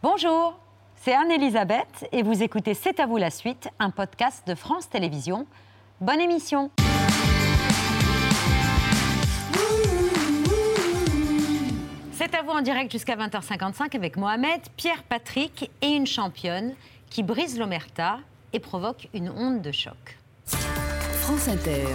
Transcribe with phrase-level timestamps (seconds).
[0.00, 0.56] Bonjour,
[0.94, 5.44] c'est Anne-Elisabeth et vous écoutez C'est à vous la suite, un podcast de France Télévisions.
[6.00, 6.70] Bonne émission
[12.12, 16.76] C'est à vous en direct jusqu'à 20h55 avec Mohamed, Pierre Patrick et une championne
[17.10, 18.20] qui brise l'omerta
[18.52, 20.16] et provoque une onde de choc.
[20.46, 21.86] France Inter.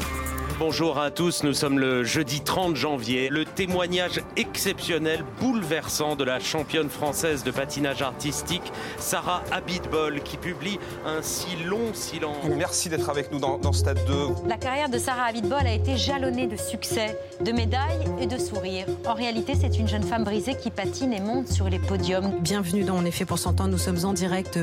[0.59, 3.29] Bonjour à tous, nous sommes le jeudi 30 janvier.
[3.29, 10.79] Le témoignage exceptionnel, bouleversant de la championne française de patinage artistique, Sarah Abitbol, qui publie
[11.05, 12.37] un si long silence.
[12.55, 14.13] Merci d'être avec nous dans, dans Stade 2.
[14.47, 18.85] La carrière de Sarah Abitbol a été jalonnée de succès, de médailles et de sourires.
[19.05, 22.31] En réalité, c'est une jeune femme brisée qui patine et monte sur les podiums.
[22.41, 23.71] Bienvenue dans En effet pour s'entendre.
[23.71, 24.59] Nous sommes en direct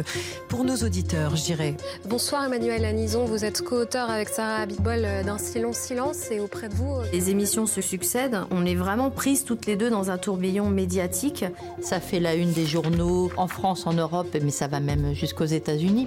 [0.48, 1.76] pour nos auditeurs, je dirais.
[2.04, 6.68] Bonsoir Emmanuel Anison, vous êtes co-auteur avec Sarah Abitbol d'un si long silence et auprès
[6.68, 6.96] de vous.
[7.00, 10.68] euh, Les émissions se succèdent, on est vraiment prises toutes les deux dans un tourbillon
[10.68, 11.44] médiatique.
[11.80, 15.44] Ça fait la une des journaux en France, en Europe, mais ça va même jusqu'aux
[15.44, 16.06] États-Unis.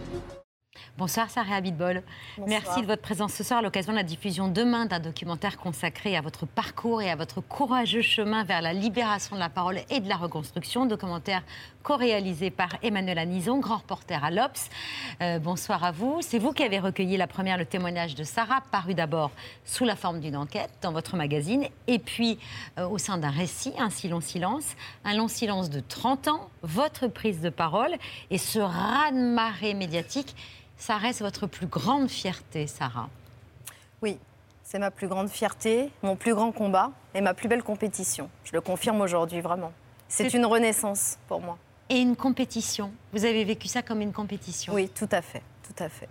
[0.96, 2.04] Bonsoir Sarah Abitbol.
[2.46, 6.16] Merci de votre présence ce soir à l'occasion de la diffusion demain d'un documentaire consacré
[6.16, 10.02] à votre parcours et à votre courageux chemin vers la libération de la parole et
[10.02, 10.86] de la reconstruction.
[10.86, 11.42] Documentaire
[11.82, 14.70] co-réalisé par Emmanuel Anison, grand reporter à l'Obs.
[15.22, 16.20] Euh, bonsoir à vous.
[16.22, 19.32] C'est vous qui avez recueilli la première le témoignage de Sarah, paru d'abord
[19.66, 22.38] sous la forme d'une enquête dans votre magazine, et puis
[22.78, 26.50] euh, au sein d'un récit, un si long silence, un long silence de 30 ans,
[26.62, 27.96] votre prise de parole
[28.30, 30.36] et ce raz-de-marée médiatique.
[30.78, 33.10] Ça reste votre plus grande fierté, Sarah.
[34.02, 34.18] Oui,
[34.64, 38.30] c'est ma plus grande fierté, mon plus grand combat et ma plus belle compétition.
[38.44, 39.72] Je le confirme aujourd'hui, vraiment.
[40.08, 41.58] C'est une renaissance pour moi.
[41.90, 42.92] Et une compétition.
[43.12, 44.74] Vous avez vécu ça comme une compétition.
[44.74, 46.10] Oui, tout à fait, tout à fait.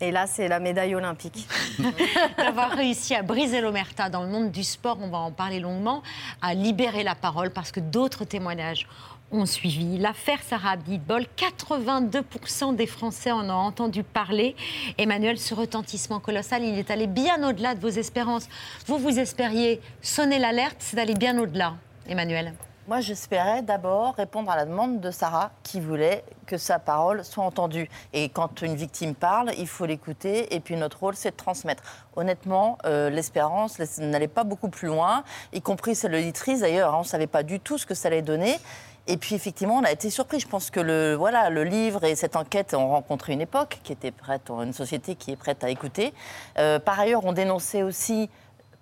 [0.00, 1.46] Et là, c'est la médaille olympique.
[2.36, 6.02] D'avoir réussi à briser l'omerta dans le monde du sport, on va en parler longuement,
[6.42, 8.88] à libérer la parole parce que d'autres témoignages
[9.32, 9.98] ont suivi.
[9.98, 14.54] L'affaire Sarah Abitbol, 82% des Français en ont entendu parler.
[14.98, 18.48] Emmanuel, ce retentissement colossal, il est allé bien au-delà de vos espérances.
[18.86, 21.74] Vous, vous espériez sonner l'alerte, c'est d'aller bien au-delà,
[22.08, 22.54] Emmanuel.
[22.86, 27.42] Moi, j'espérais d'abord répondre à la demande de Sarah qui voulait que sa parole soit
[27.42, 27.88] entendue.
[28.12, 30.54] Et quand une victime parle, il faut l'écouter.
[30.54, 31.82] Et puis notre rôle, c'est de transmettre.
[32.14, 35.24] Honnêtement, euh, l'espérance n'allait pas beaucoup plus loin,
[35.54, 36.90] y compris celle de l'auditrice d'ailleurs.
[36.90, 38.58] hein, on ne savait pas du tout ce que ça allait donner.
[39.06, 40.40] Et puis effectivement, on a été surpris.
[40.40, 43.92] Je pense que le, voilà, le livre et cette enquête ont rencontré une époque qui
[43.92, 46.14] était prête, une société qui est prête à écouter.
[46.58, 48.30] Euh, par ailleurs, on dénonçait aussi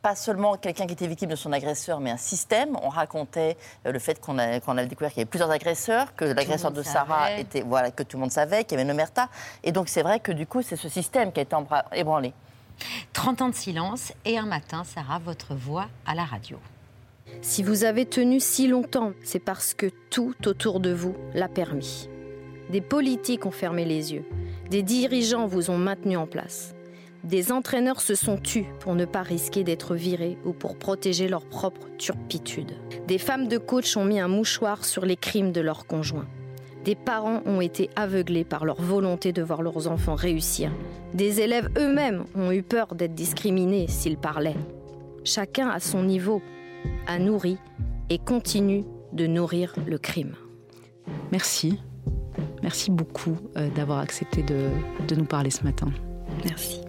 [0.00, 2.76] pas seulement quelqu'un qui était victime de son agresseur, mais un système.
[2.82, 3.56] On racontait
[3.86, 7.28] euh, le fait qu'on a, découvert qu'il y avait plusieurs agresseurs, que l'agresseur de Sarah
[7.28, 7.40] savait.
[7.40, 9.28] était, voilà, que tout le monde savait, qu'il y avait une omerta.
[9.62, 11.56] Et donc c'est vrai que du coup, c'est ce système qui a été
[11.94, 12.32] ébranlé.
[13.12, 16.58] 30 ans de silence et un matin, Sarah, votre voix à la radio.
[17.40, 22.08] Si vous avez tenu si longtemps, c'est parce que tout autour de vous l'a permis.
[22.70, 24.24] Des politiques ont fermé les yeux,
[24.70, 26.74] des dirigeants vous ont maintenu en place.
[27.24, 31.44] Des entraîneurs se sont tus pour ne pas risquer d'être virés ou pour protéger leur
[31.44, 32.72] propre turpitude.
[33.06, 36.26] Des femmes de coach ont mis un mouchoir sur les crimes de leurs conjoints.
[36.84, 40.72] Des parents ont été aveuglés par leur volonté de voir leurs enfants réussir.
[41.14, 44.56] Des élèves eux-mêmes ont eu peur d'être discriminés s'ils parlaient.
[45.22, 46.42] Chacun à son niveau
[47.06, 47.58] a nourri
[48.10, 50.34] et continue de nourrir le crime.
[51.30, 51.80] Merci.
[52.62, 54.68] Merci beaucoup euh, d'avoir accepté de,
[55.08, 55.88] de nous parler ce matin.
[56.44, 56.80] Merci.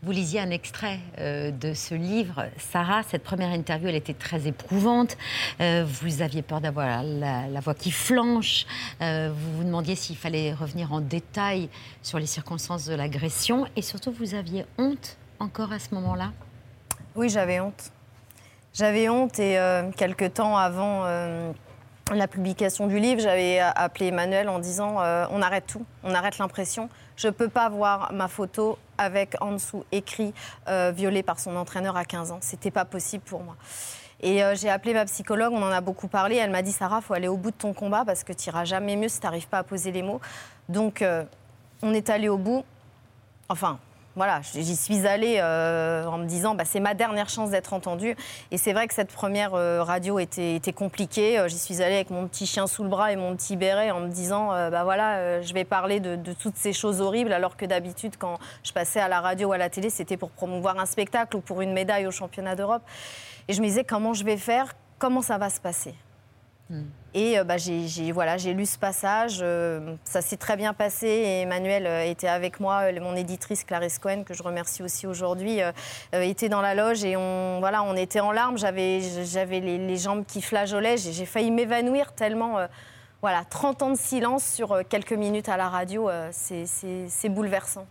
[0.00, 2.46] Vous lisiez un extrait euh, de ce livre.
[2.56, 5.16] Sarah, cette première interview, elle était très éprouvante.
[5.60, 8.64] Euh, vous aviez peur d'avoir la, la voix qui flanche.
[9.02, 11.68] Euh, vous vous demandiez s'il fallait revenir en détail
[12.02, 13.66] sur les circonstances de l'agression.
[13.74, 16.32] Et surtout, vous aviez honte encore à ce moment-là?
[17.16, 17.90] Oui, j'avais honte.
[18.74, 21.52] J'avais honte et euh, quelques temps avant euh,
[22.14, 26.38] la publication du livre, j'avais appelé Emmanuel en disant euh, on arrête tout, on arrête
[26.38, 26.88] l'impression.
[27.16, 30.32] Je ne peux pas voir ma photo avec en dessous écrit
[30.68, 32.38] euh, violée par son entraîneur à 15 ans.
[32.40, 33.56] C'était pas possible pour moi.
[34.20, 36.34] Et j'ai appelé ma psychologue, on en a beaucoup parlé.
[36.34, 38.64] Elle m'a dit Sarah, faut aller au bout de ton combat parce que tu iras
[38.64, 40.20] jamais mieux si tu n'arrives pas à poser les mots.
[40.68, 41.04] Donc
[41.82, 42.64] on est allé au bout.
[43.48, 43.78] Enfin,
[44.18, 48.16] voilà, j'y suis allée euh, en me disant, bah, c'est ma dernière chance d'être entendue.
[48.50, 51.38] Et c'est vrai que cette première euh, radio était, compliquée.
[51.38, 53.92] Euh, J'y suis allée avec mon petit chien sous le bras et mon petit béret
[53.92, 57.32] en me disant, euh, bah voilà, je vais parler de, de toutes ces choses horribles,
[57.32, 60.30] alors que d'habitude, quand je passais à la radio ou à la télé, c'était pour
[60.30, 62.82] promouvoir un spectacle ou pour une médaille au championnat d'Europe.
[63.46, 64.74] Et je me disais, comment je vais faire?
[64.98, 65.94] Comment ça va se passer?
[67.14, 71.08] Et euh, bah, j'ai voilà, lu ce passage, euh, ça s'est très bien passé
[71.42, 75.60] Emmanuel euh, était avec moi, mon éditrice Clarisse Cohen, que je remercie aussi aujourd'hui,
[76.12, 79.00] était dans la loge et on, voilà, on était en larmes, j'avais
[79.60, 82.58] les, les jambes qui flageolaient, j'ai failli m'évanouir tellement...
[83.22, 87.86] voilà, 30 ans de silence sur quelques minutes à la radio, c'est bouleversant.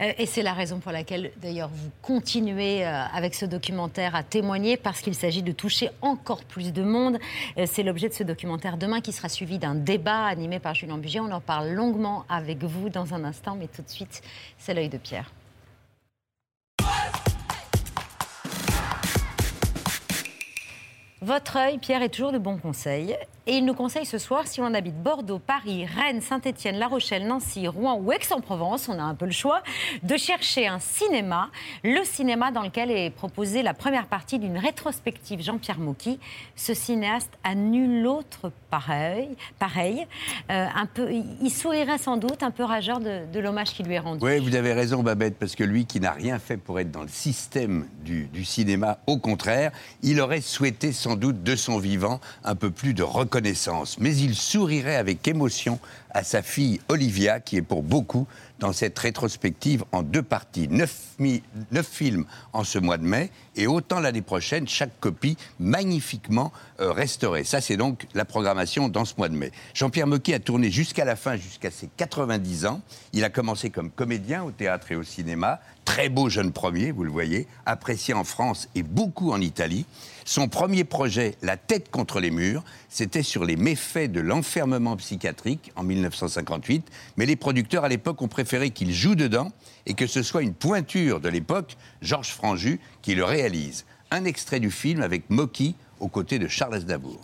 [0.00, 4.22] Euh, et c'est la raison pour laquelle, d'ailleurs, vous continuez euh, avec ce documentaire à
[4.22, 7.18] témoigner, parce qu'il s'agit de toucher encore plus de monde.
[7.58, 10.98] Euh, c'est l'objet de ce documentaire demain qui sera suivi d'un débat animé par Julien
[10.98, 11.20] Bugier.
[11.20, 14.22] On en parle longuement avec vous dans un instant, mais tout de suite,
[14.58, 15.30] c'est l'œil de Pierre.
[21.22, 23.14] Votre œil, Pierre, est toujours de bons conseils.
[23.46, 27.26] Et il nous conseille ce soir, si on habite Bordeaux, Paris, Rennes, Saint-Étienne, La Rochelle,
[27.26, 29.62] Nancy, Rouen ou Aix-en-Provence, on a un peu le choix,
[30.02, 31.50] de chercher un cinéma,
[31.82, 36.18] le cinéma dans lequel est proposée la première partie d'une rétrospective Jean-Pierre Mocky.
[36.54, 39.30] Ce cinéaste a nul autre pareil.
[39.58, 40.06] pareil.
[40.50, 44.00] Euh, un peu, il sourirait sans doute, un peu rageur de, l'hommage qui lui est
[44.00, 44.22] rendu.
[44.22, 47.02] Oui, vous avez raison, Babette, parce que lui qui n'a rien fait pour être dans
[47.02, 49.72] le système du, du cinéma, au contraire,
[50.02, 53.29] il aurait souhaité sans doute de son vivant un peu plus de reconnaissance
[53.98, 55.78] mais il sourirait avec émotion
[56.12, 58.26] à sa fille Olivia, qui est pour beaucoup
[58.58, 60.68] dans cette rétrospective en deux parties.
[60.68, 61.16] Neuf,
[61.82, 67.44] films en ce mois de mai et autant l'année prochaine, chaque copie magnifiquement euh, restaurée.
[67.44, 69.50] Ça, c'est donc la programmation dans ce mois de mai.
[69.74, 72.80] Jean-Pierre Mocky a tourné jusqu'à la fin, jusqu'à ses 90 ans.
[73.12, 75.60] Il a commencé comme comédien au théâtre et au cinéma.
[75.84, 79.86] Très beau jeune premier, vous le voyez, apprécié en France et beaucoup en Italie.
[80.24, 85.72] Son premier projet, La tête contre les murs, c'était sur les méfaits de l'enfermement psychiatrique
[85.74, 86.86] en 1958,
[87.16, 89.52] mais les producteurs à l'époque ont préféré qu'il joue dedans
[89.86, 93.84] et que ce soit une pointure de l'époque, Georges Franju, qui le réalise.
[94.10, 97.20] Un extrait du film avec Mocky aux côtés de Charles Aznavour.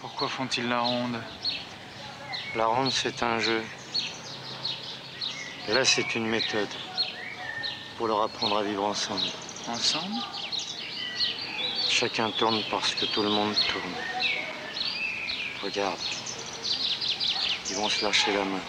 [0.00, 1.18] Pourquoi font-ils la ronde?
[2.54, 3.62] La ronde, c'est un jeu.
[5.68, 6.68] là, c'est une méthode
[7.96, 9.22] pour leur apprendre à vivre ensemble.
[9.68, 10.16] Ensemble?
[11.88, 13.94] Chacun tourne parce que tout le monde tourne.
[15.62, 15.98] Regarde.
[17.72, 18.60] Ils vont se la main.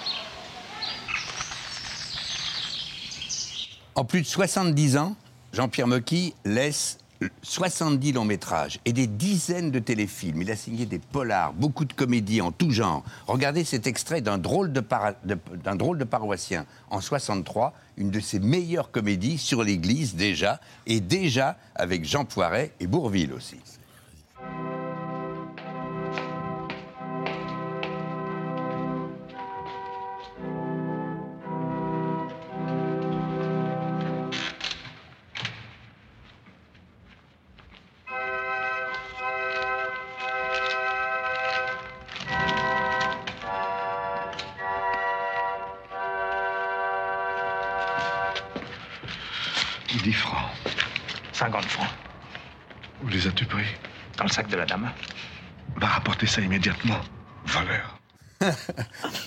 [3.96, 5.18] En plus de 70 ans,
[5.52, 7.00] Jean-Pierre Mocky laisse
[7.42, 10.42] 70 longs métrages et des dizaines de téléfilms.
[10.42, 13.04] Il a signé des polars, beaucoup de comédies en tout genre.
[13.28, 14.82] Regardez cet extrait d'un drôle de,
[15.76, 21.58] drôle de paroissien en 63, une de ses meilleures comédies sur l'Église déjà, et déjà
[21.76, 23.58] avec Jean Poiret et Bourville aussi.
[57.46, 58.00] Voleur.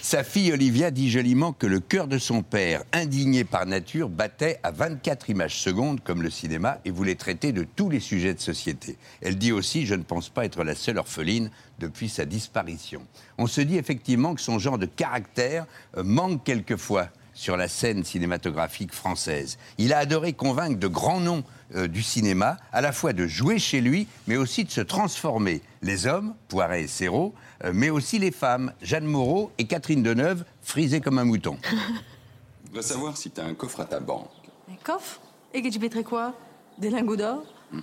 [0.03, 4.59] Sa fille Olivia dit joliment que le cœur de son père, indigné par nature, battait
[4.63, 8.41] à 24 images secondes comme le cinéma et voulait traiter de tous les sujets de
[8.41, 8.97] société.
[9.23, 13.03] Elle dit aussi Je ne pense pas être la seule orpheline depuis sa disparition.
[13.39, 15.67] On se dit effectivement que son genre de caractère
[15.97, 19.59] euh, manque quelquefois sur la scène cinématographique française.
[19.79, 21.45] Il a adoré convaincre de grands noms
[21.75, 25.63] euh, du cinéma, à la fois de jouer chez lui, mais aussi de se transformer.
[25.83, 30.45] Les hommes, Poiret et Serrault, euh, mais aussi les femmes, Jeanne Moreau et Catherine Deneuve,
[30.63, 31.59] frisées comme un mouton.
[31.63, 34.31] Je voudrais savoir si tu as un coffre à ta banque.
[34.71, 35.21] Un coffre?
[35.53, 36.35] Et que tu mettrais quoi?
[36.79, 37.45] Des lingots d'or?
[37.71, 37.81] Hmm.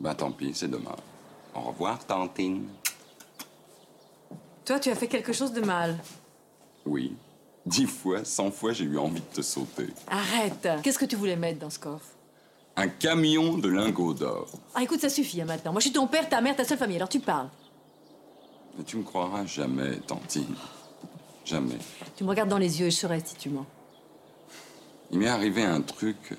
[0.00, 0.96] Ben tant pis, c'est dommage.
[1.54, 2.66] Au revoir, Tantine.
[4.64, 5.98] Toi, tu as fait quelque chose de mal.
[6.86, 7.16] Oui.
[7.64, 9.88] Dix fois, cent fois, j'ai eu envie de te sauter.
[10.08, 12.06] Arrête Qu'est-ce que tu voulais mettre dans ce coffre?
[12.76, 14.48] Un camion de lingots d'or.
[14.74, 15.72] Ah, écoute, ça suffit hein, maintenant.
[15.72, 17.48] Moi, je suis ton père, ta mère, ta seule famille, alors tu parles.
[18.76, 20.54] Mais tu me croiras jamais, Tantine.
[21.44, 21.78] Jamais.
[22.16, 23.66] Tu me regardes dans les yeux et je saurai si tu mens.
[25.10, 26.34] Il m'est arrivé un truc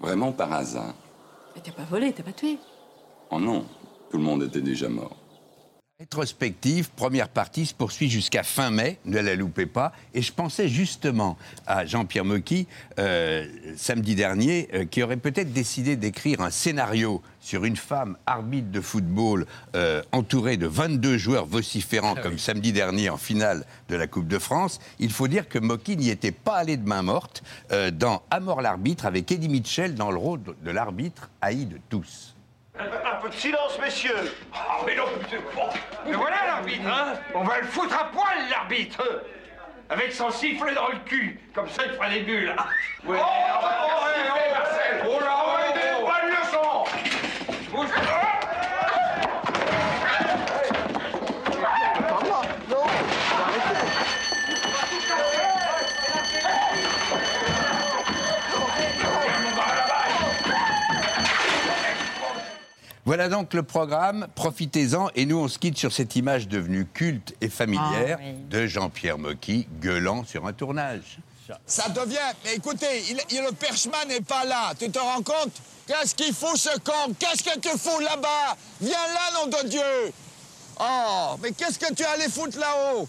[0.00, 0.94] vraiment par hasard.
[1.54, 2.58] Mais t'as pas volé, t'as pas tué.
[3.30, 3.64] Oh non,
[4.10, 5.16] tout le monde était déjà mort.
[6.00, 9.92] Rétrospective, première partie, se poursuit jusqu'à fin mai, ne la loupez pas.
[10.14, 12.66] Et je pensais justement à Jean-Pierre Mocky,
[12.98, 18.70] euh, samedi dernier, euh, qui aurait peut-être décidé d'écrire un scénario sur une femme arbitre
[18.70, 23.96] de football euh, entourée de 22 joueurs vociférants, ah comme samedi dernier en finale de
[23.96, 24.80] la Coupe de France.
[25.00, 27.42] Il faut dire que Mocky n'y était pas allé de main morte
[27.92, 32.34] dans À mort l'arbitre, avec Eddie Mitchell dans le rôle de l'arbitre haï de tous.
[32.80, 34.34] Un peu de silence, messieurs.
[34.54, 35.04] Ah, mais non,
[36.06, 37.14] Mais voilà l'arbitre, hein.
[37.34, 39.02] On va le foutre à poil, l'arbitre.
[39.90, 42.54] Avec son sifflet dans le cul, comme ça il fera des bulles.
[43.04, 43.18] Ouais.
[43.20, 45.04] Oh, oh, oh, oh, Marcel.
[45.04, 45.39] Oh là,
[63.10, 65.08] Voilà donc le programme, profitez-en.
[65.16, 68.34] Et nous, on se quitte sur cette image devenue culte et familière Ah, oui.
[68.48, 71.18] de Jean-Pierre Mocky gueulant sur un tournage.
[71.66, 72.18] Ça devient.
[72.44, 74.74] Mais écoutez, il- il- le perchman n'est pas là.
[74.78, 75.50] Tu te rends compte?
[75.88, 77.12] Qu'est-ce qu'il fout ce con?
[77.18, 78.54] Qu'est-ce que tu fous là-bas?
[78.80, 80.12] Viens là, nom de Dieu
[80.78, 83.08] Oh, mais qu'est-ce que tu allais foutre là-haut?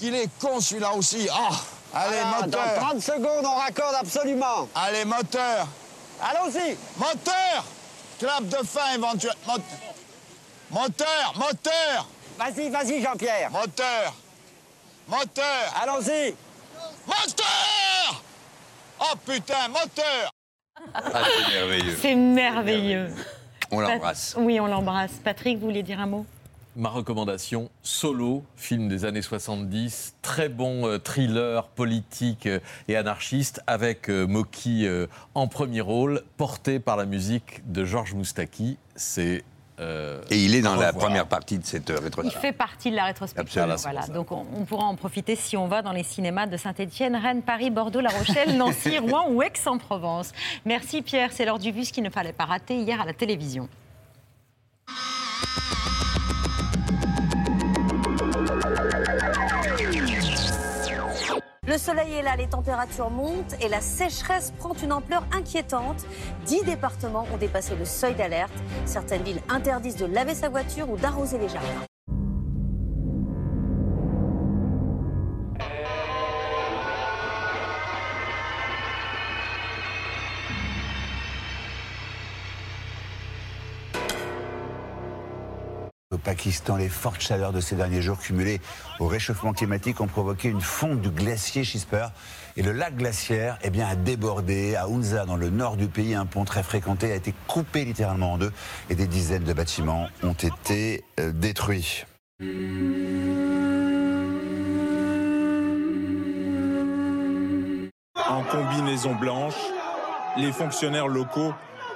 [0.00, 1.28] Il est con celui-là aussi.
[1.30, 1.54] Oh
[1.92, 4.66] Allez, Alors, moteur dans 30 secondes, on raccorde absolument.
[4.74, 5.68] Allez, moteur
[6.22, 7.64] Allons-y Moteur
[8.20, 9.56] Clap de fin éventuellement.
[10.70, 12.06] Moteur Moteur
[12.38, 13.50] Vas-y, vas-y, Jean-Pierre.
[13.50, 14.14] Moteur
[15.08, 16.34] Moteur Allons-y
[17.06, 18.22] Moteur
[19.00, 20.30] Oh putain, moteur
[20.94, 21.98] Ah, c'est merveilleux.
[22.00, 23.14] C'est merveilleux.
[23.70, 24.34] On l'embrasse.
[24.34, 25.12] Pat- Oui, on l'embrasse.
[25.24, 26.26] Patrick, vous voulez dire un mot?
[26.76, 33.60] Ma recommandation, Solo, film des années 70, très bon euh, thriller politique euh, et anarchiste
[33.66, 38.78] avec euh, Moki euh, en premier rôle, porté par la musique de Georges Moustaki.
[38.94, 39.42] C'est
[39.80, 42.40] euh, Et il est dans la première partie de cette euh, Il rétrospective.
[42.40, 43.58] fait partie de la rétrospective.
[43.62, 43.76] Absolument.
[43.82, 47.16] Voilà, donc on, on pourra en profiter si on va dans les cinémas de Saint-Étienne,
[47.16, 50.30] Rennes, Paris, Bordeaux, La Rochelle, Nancy, Rouen ou Aix-en-Provence.
[50.64, 53.68] Merci Pierre, c'est l'heure du bus qu'il ne fallait pas rater hier à la télévision.
[61.66, 66.04] Le soleil est là, les températures montent et la sécheresse prend une ampleur inquiétante.
[66.46, 68.52] Dix départements ont dépassé le seuil d'alerte.
[68.86, 71.89] Certaines villes interdisent de laver sa voiture ou d'arroser les jardins.
[86.20, 88.60] Pakistan, les fortes chaleurs de ces derniers jours cumulées
[88.98, 92.06] au réchauffement climatique ont provoqué une fonte du glacier Chisper.
[92.56, 94.76] Et le lac glaciaire eh bien, a débordé.
[94.76, 98.34] À Hunza, dans le nord du pays, un pont très fréquenté a été coupé littéralement
[98.34, 98.52] en deux
[98.88, 102.04] et des dizaines de bâtiments ont été euh, détruits.
[108.16, 109.54] En combinaison blanche,
[110.36, 111.52] les fonctionnaires locaux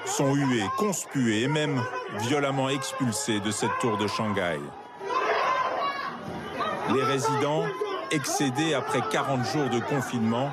[0.06, 1.82] sont hués, conspués et même
[2.18, 4.60] violemment expulsés de cette tour de Shanghai.
[6.94, 7.64] Les résidents,
[8.10, 10.50] excédés après 40 jours de confinement,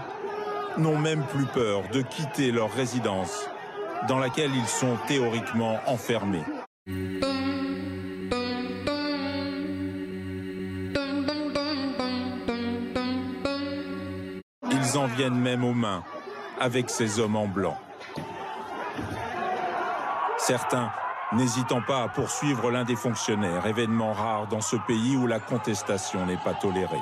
[0.77, 3.48] n'ont même plus peur de quitter leur résidence
[4.08, 6.44] dans laquelle ils sont théoriquement enfermés.
[14.72, 16.03] Ils en viennent même aux mains
[16.60, 17.77] avec ces hommes en blanc.
[20.38, 20.91] Certains
[21.33, 26.25] n'hésitant pas à poursuivre l'un des fonctionnaires, événement rare dans ce pays où la contestation
[26.25, 26.97] n'est pas tolérée.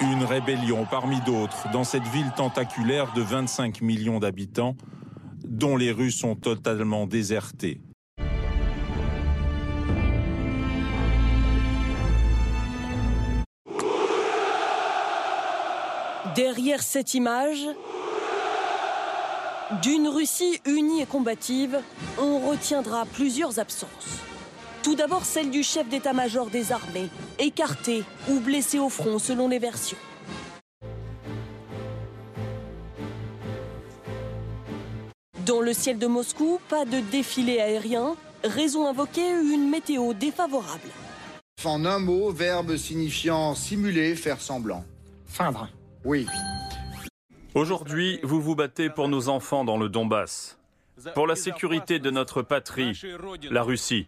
[0.00, 4.76] Une rébellion parmi d'autres dans cette ville tentaculaire de 25 millions d'habitants
[5.44, 7.80] dont les rues sont totalement désertées.
[16.34, 17.66] Derrière cette image,
[19.82, 21.80] d'une Russie unie et combative,
[22.18, 24.20] on retiendra plusieurs absences.
[24.82, 27.08] Tout d'abord celle du chef d'état-major des armées,
[27.38, 29.98] écarté ou blessé au front selon les versions.
[35.44, 40.88] Dans le ciel de Moscou, pas de défilé aérien, raison invoquée une météo défavorable.
[41.64, 44.84] En un mot, verbe signifiant simuler, faire semblant.
[45.26, 45.68] Feindre.
[46.04, 46.26] Oui.
[47.56, 50.58] Aujourd'hui, vous vous battez pour nos enfants dans le Donbass,
[51.14, 53.00] pour la sécurité de notre patrie,
[53.50, 54.06] la Russie.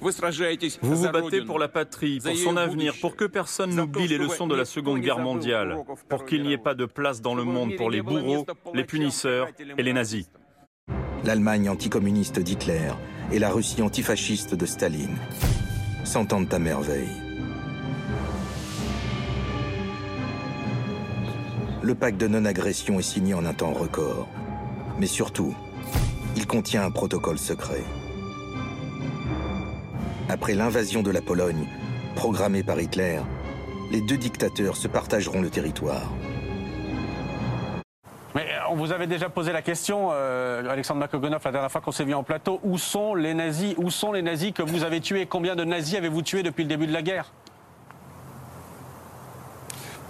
[0.00, 4.48] Vous vous battez pour la patrie, pour son avenir, pour que personne n'oublie les leçons
[4.48, 5.78] de la Seconde Guerre mondiale,
[6.08, 9.46] pour qu'il n'y ait pas de place dans le monde pour les bourreaux, les punisseurs
[9.78, 10.28] et les nazis.
[11.22, 12.90] L'Allemagne anticommuniste d'Hitler
[13.30, 15.16] et la Russie antifasciste de Staline
[16.02, 17.21] s'entendent à merveille.
[21.82, 24.28] Le pacte de non-agression est signé en un temps record.
[25.00, 25.52] Mais surtout,
[26.36, 27.82] il contient un protocole secret.
[30.28, 31.66] Après l'invasion de la Pologne,
[32.14, 33.18] programmée par Hitler,
[33.90, 36.12] les deux dictateurs se partageront le territoire.
[38.36, 41.90] Mais on vous avait déjà posé la question, euh, Alexandre Makogonov, la dernière fois qu'on
[41.90, 42.60] s'est vu en plateau.
[42.62, 43.74] Où sont les nazis?
[43.76, 45.26] Où sont les nazis que vous avez tués?
[45.26, 47.32] Combien de nazis avez-vous tués depuis le début de la guerre?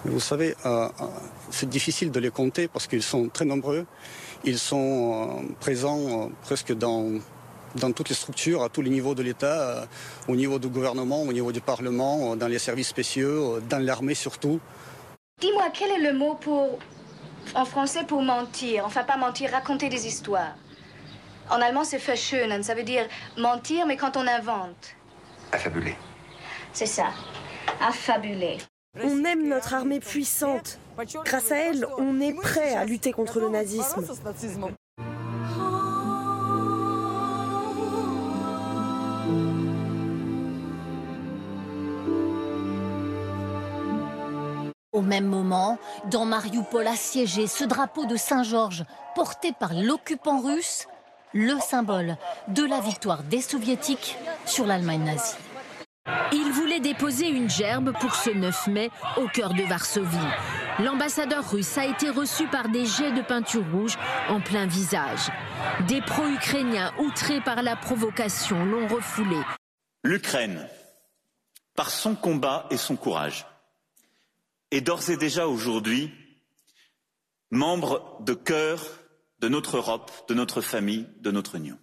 [0.05, 1.05] Vous savez, euh, euh,
[1.51, 3.87] c'est difficile de les compter parce qu'ils sont très nombreux.
[4.45, 7.21] Ils sont euh, présents euh, presque dans,
[7.77, 9.85] dans toutes les structures, à tous les niveaux de l'État, euh,
[10.27, 13.79] au niveau du gouvernement, au niveau du Parlement, euh, dans les services spéciaux, euh, dans
[13.79, 14.59] l'armée surtout.
[15.41, 16.79] Dis-moi, quel est le mot pour,
[17.55, 18.85] en français pour mentir?
[18.85, 20.57] Enfin, pas mentir, raconter des histoires.
[21.49, 22.63] En allemand, c'est verschönen.
[22.65, 23.07] Ça veut dire
[23.39, 24.97] mentir, mais quand on invente.
[25.53, 25.95] Affabulé.
[26.73, 27.07] C'est ça.
[27.81, 28.59] Affabuler.
[29.01, 30.79] On aime notre armée puissante.
[31.25, 34.05] Grâce à elle, on est prêt à lutter contre le nazisme.
[44.93, 45.79] Au même moment,
[46.11, 48.85] dans Mariupol assiégé, ce drapeau de Saint-Georges,
[49.15, 50.87] porté par l'occupant russe,
[51.33, 52.19] le symbole
[52.49, 55.37] de la victoire des soviétiques sur l'Allemagne nazie.
[56.33, 60.17] Il voulait déposer une gerbe pour ce 9 mai au cœur de Varsovie.
[60.79, 63.97] L'ambassadeur russe a été reçu par des jets de peinture rouge
[64.29, 65.31] en plein visage.
[65.87, 69.37] Des pro-ukrainiens outrés par la provocation l'ont refoulé.
[70.03, 70.67] L'Ukraine,
[71.77, 73.47] par son combat et son courage,
[74.71, 76.11] est d'ores et déjà aujourd'hui
[77.51, 78.83] membre de cœur
[79.41, 81.79] de notre Europe, de notre famille, de notre Union.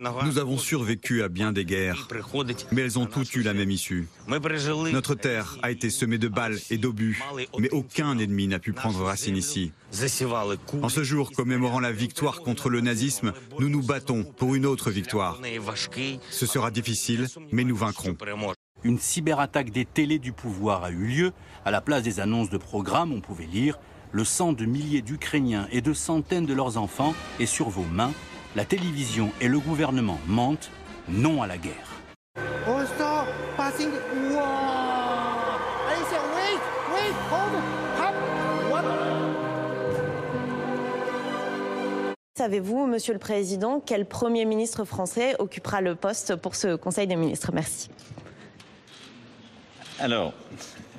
[0.00, 2.08] Nous avons survécu à bien des guerres,
[2.72, 4.08] mais elles ont toutes eu la même issue.
[4.92, 7.22] Notre terre a été semée de balles et d'obus,
[7.58, 9.72] mais aucun ennemi n'a pu prendre racine ici.
[10.80, 14.90] En ce jour commémorant la victoire contre le nazisme, nous nous battons pour une autre
[14.90, 15.38] victoire.
[16.30, 18.16] Ce sera difficile, mais nous vaincrons.
[18.82, 21.32] Une cyberattaque des télés du pouvoir a eu lieu.
[21.66, 23.78] À la place des annonces de programmes, on pouvait lire
[24.12, 28.12] Le sang de milliers d'Ukrainiens et de centaines de leurs enfants est sur vos mains
[28.56, 30.70] la télévision et le gouvernement mentent,
[31.08, 31.74] non à la guerre.
[42.36, 47.16] Savez-vous, Monsieur le Président, quel Premier ministre français occupera le poste pour ce Conseil des
[47.16, 47.50] ministres?
[47.52, 47.90] Merci.
[49.98, 50.32] Alors,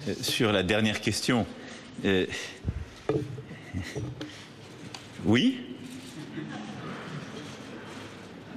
[0.07, 1.47] euh, sur la dernière question,
[2.05, 2.27] euh,
[5.25, 5.59] oui,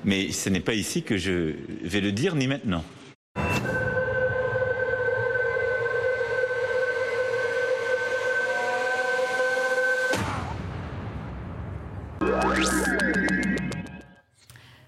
[0.04, 2.84] mais ce n'est pas ici que je vais le dire, ni maintenant.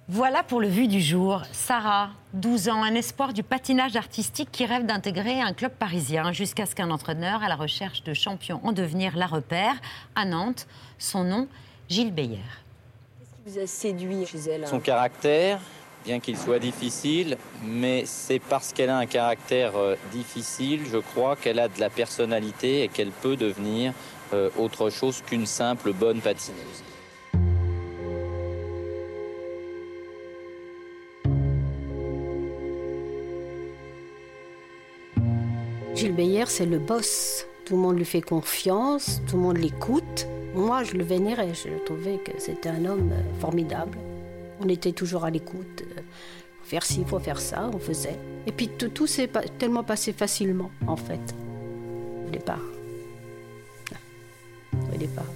[0.08, 1.42] Voilà pour le vu du jour.
[1.52, 6.64] Sarah, 12 ans, un espoir du patinage artistique qui rêve d'intégrer un club parisien jusqu'à
[6.64, 9.74] ce qu'un entraîneur à la recherche de champions en devenir la repère
[10.14, 10.66] à Nantes.
[10.98, 11.48] Son nom,
[11.88, 12.38] Gilles Beyer
[13.46, 15.60] vous a séduit chez elle Son caractère,
[16.04, 21.36] bien qu'il soit difficile, mais c'est parce qu'elle a un caractère euh, difficile, je crois,
[21.36, 23.92] qu'elle a de la personnalité et qu'elle peut devenir
[24.32, 26.82] euh, autre chose qu'une simple bonne patineuse.
[35.94, 37.46] Gilles Beyer, c'est le boss.
[37.64, 40.26] Tout le monde lui fait confiance, tout le monde l'écoute.
[40.56, 43.98] Moi, je le vénérais, je trouvais que c'était un homme euh, formidable.
[44.58, 45.82] On était toujours à l'écoute.
[45.82, 46.00] Euh,
[46.62, 48.18] faire ci, faut faire ça, on faisait.
[48.46, 51.34] Et puis tout, tout s'est tellement passé facilement, en fait,
[52.26, 52.62] au départ.
[54.94, 55.26] Au départ.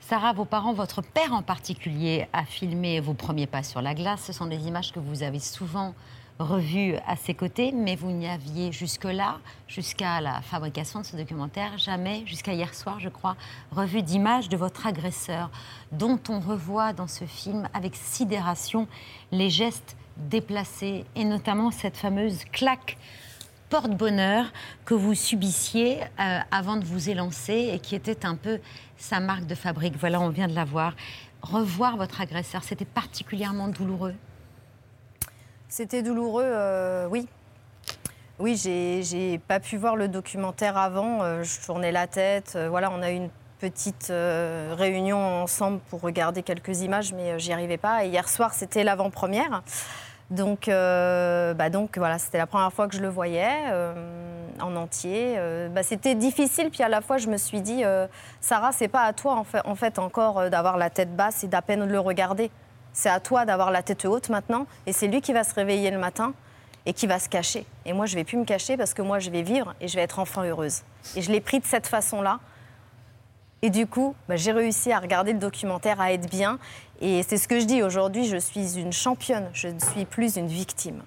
[0.00, 4.22] Sarah, vos parents, votre père en particulier, a filmé vos premiers pas sur la glace.
[4.26, 5.92] Ce sont des images que vous avez souvent
[6.40, 11.76] revu à ses côtés, mais vous n'y aviez jusque-là, jusqu'à la fabrication de ce documentaire,
[11.76, 13.36] jamais, jusqu'à hier soir, je crois,
[13.70, 15.50] revu d'image de votre agresseur,
[15.92, 18.88] dont on revoit dans ce film avec sidération
[19.32, 22.96] les gestes déplacés, et notamment cette fameuse claque
[23.68, 24.46] porte-bonheur
[24.84, 28.58] que vous subissiez euh, avant de vous élancer et qui était un peu
[28.96, 29.96] sa marque de fabrique.
[29.96, 30.94] Voilà, on vient de la voir.
[31.42, 34.14] Revoir votre agresseur, c'était particulièrement douloureux
[35.70, 37.28] c'était douloureux, euh, oui.
[38.40, 41.22] Oui, j'ai pas pu voir le documentaire avant.
[41.22, 42.54] Euh, je tournais la tête.
[42.56, 43.30] Euh, voilà, on a eu une
[43.60, 48.04] petite réunion ensemble pour regarder quelques images, mais j'y arrivais pas.
[48.04, 49.62] Hier soir, c'était l'avant-première.
[50.30, 53.52] Donc, bah donc voilà, c'était la première fois que je le voyais
[54.62, 55.36] en entier.
[55.74, 57.82] Bah, c'était difficile, puis à la fois je me suis dit,
[58.40, 61.46] Sarah, c'est pas à toi en fait, en fait encore d'avoir la tête basse et
[61.46, 62.50] d'à peine le regarder.
[62.92, 64.66] C'est à toi d'avoir la tête haute maintenant.
[64.86, 66.32] Et c'est lui qui va se réveiller le matin
[66.86, 67.66] et qui va se cacher.
[67.84, 69.96] Et moi, je vais plus me cacher parce que moi, je vais vivre et je
[69.96, 70.82] vais être enfin heureuse.
[71.16, 72.40] Et je l'ai pris de cette façon-là.
[73.62, 76.58] Et du coup, bah, j'ai réussi à regarder le documentaire, à être bien.
[77.00, 80.36] Et c'est ce que je dis aujourd'hui, je suis une championne, je ne suis plus
[80.36, 81.02] une victime.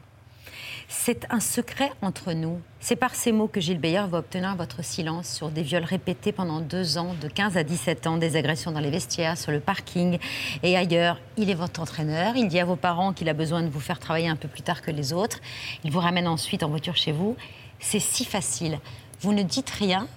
[0.95, 2.61] C'est un secret entre nous.
[2.79, 6.31] C'est par ces mots que Gilles Beyer va obtenir votre silence sur des viols répétés
[6.31, 9.59] pendant deux ans, de 15 à 17 ans, des agressions dans les vestiaires, sur le
[9.59, 10.17] parking
[10.61, 11.19] et ailleurs.
[11.35, 12.37] Il est votre entraîneur.
[12.37, 14.61] Il dit à vos parents qu'il a besoin de vous faire travailler un peu plus
[14.61, 15.39] tard que les autres.
[15.83, 17.35] Il vous ramène ensuite en voiture chez vous.
[17.79, 18.79] C'est si facile.
[19.19, 20.07] Vous ne dites rien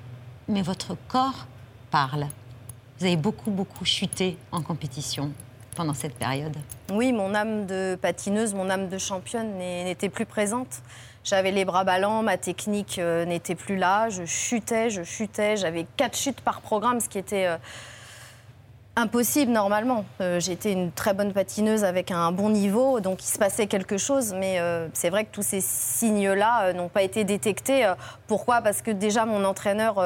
[0.46, 1.46] mais votre corps
[1.90, 2.28] parle.
[2.98, 5.32] Vous avez beaucoup, beaucoup chuté en compétition
[5.76, 6.56] pendant cette période.
[6.90, 10.82] Oui, mon âme de patineuse, mon âme de championne n'était plus présente.
[11.22, 15.84] J'avais les bras ballants, ma technique euh, n'était plus là, je chutais, je chutais, j'avais
[15.96, 17.56] quatre chutes par programme, ce qui était euh,
[18.98, 20.06] impossible normalement.
[20.22, 23.98] Euh, j'étais une très bonne patineuse avec un bon niveau, donc il se passait quelque
[23.98, 27.86] chose, mais euh, c'est vrai que tous ces signes-là euh, n'ont pas été détectés.
[28.26, 28.62] pourquoi?
[28.62, 30.02] Parce que déjà mon entraîneur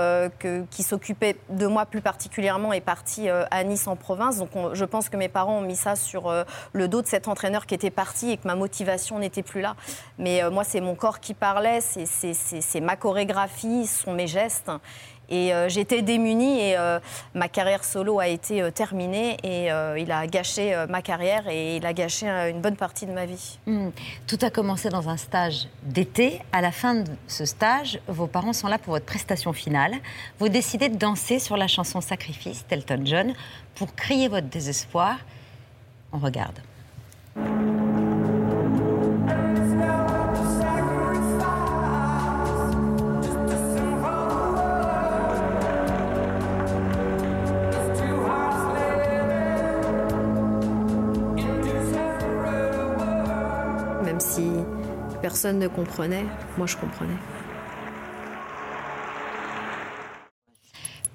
[0.71, 5.09] qui s'occupait de moi plus particulièrement est parti à Nice en province, donc je pense
[5.09, 6.33] que mes parents ont mis ça sur
[6.73, 9.77] le dos de cet entraîneur qui était parti et que ma motivation n'était plus là.
[10.19, 14.71] Mais moi c'est mon corps qui parlait, c'est ma chorégraphie, ce sont mes gestes.
[15.31, 16.99] Et euh, j'étais démunie et euh,
[17.35, 19.69] ma carrière solo a été euh, terminée et
[20.01, 23.59] il a gâché ma carrière et il a gâché une bonne partie de ma vie.
[23.67, 23.91] Hmm.
[24.27, 26.41] Tout a commencé dans un stage d'été.
[26.53, 29.95] À la fin de ce stage, vos parents sont là pour votre prestation finale.
[30.39, 33.35] Vous décidez de danser sur la chanson Sacrifice d'Elton John
[33.75, 35.19] pour crier votre désespoir.
[36.13, 36.59] On regarde.
[55.41, 56.27] Personne ne comprenait,
[56.59, 57.17] moi je comprenais.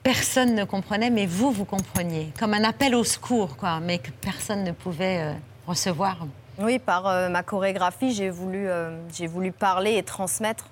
[0.01, 2.33] Personne ne comprenait, mais vous, vous compreniez.
[2.39, 5.33] Comme un appel au secours, quoi, mais que personne ne pouvait euh,
[5.67, 6.25] recevoir.
[6.57, 10.71] Oui, par euh, ma chorégraphie, j'ai voulu, euh, j'ai voulu parler et transmettre.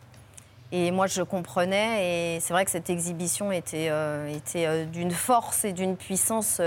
[0.71, 2.37] Et moi, je comprenais.
[2.37, 3.91] Et c'est vrai que cette exhibition était,
[4.31, 6.59] était d'une force et d'une puissance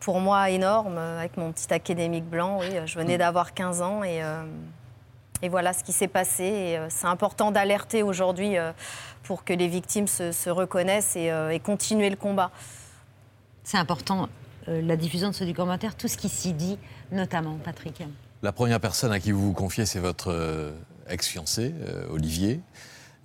[0.00, 2.58] pour moi énorme, avec mon petit académique blanc.
[2.58, 4.20] Oui, je venais d'avoir 15 ans et
[5.42, 6.76] et voilà ce qui s'est passé.
[6.76, 8.72] Euh, c'est important d'alerter aujourd'hui euh,
[9.22, 12.50] pour que les victimes se, reconnaissent et, euh, et, continuer le combat.
[13.64, 14.28] C'est important,
[14.66, 16.78] la diffusion de ce documentaire, tout ce qui s'y dit,
[17.12, 18.02] notamment, Patrick.
[18.42, 20.72] La première personne à qui vous vous confiez, c'est votre
[21.08, 21.74] ex-fiancé,
[22.10, 22.60] Olivier.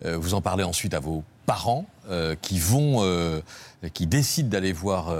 [0.04, 1.86] vous en parlez ensuite à vos parents
[2.41, 3.41] qui vont,
[3.93, 5.15] qui décident d'aller voir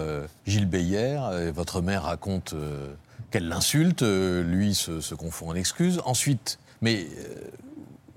[0.45, 1.17] Gilles Beyer.
[1.55, 2.53] votre mère raconte
[3.31, 6.01] qu'elle l'insulte, lui se, se confond en excuses.
[6.05, 7.34] Ensuite, mais euh,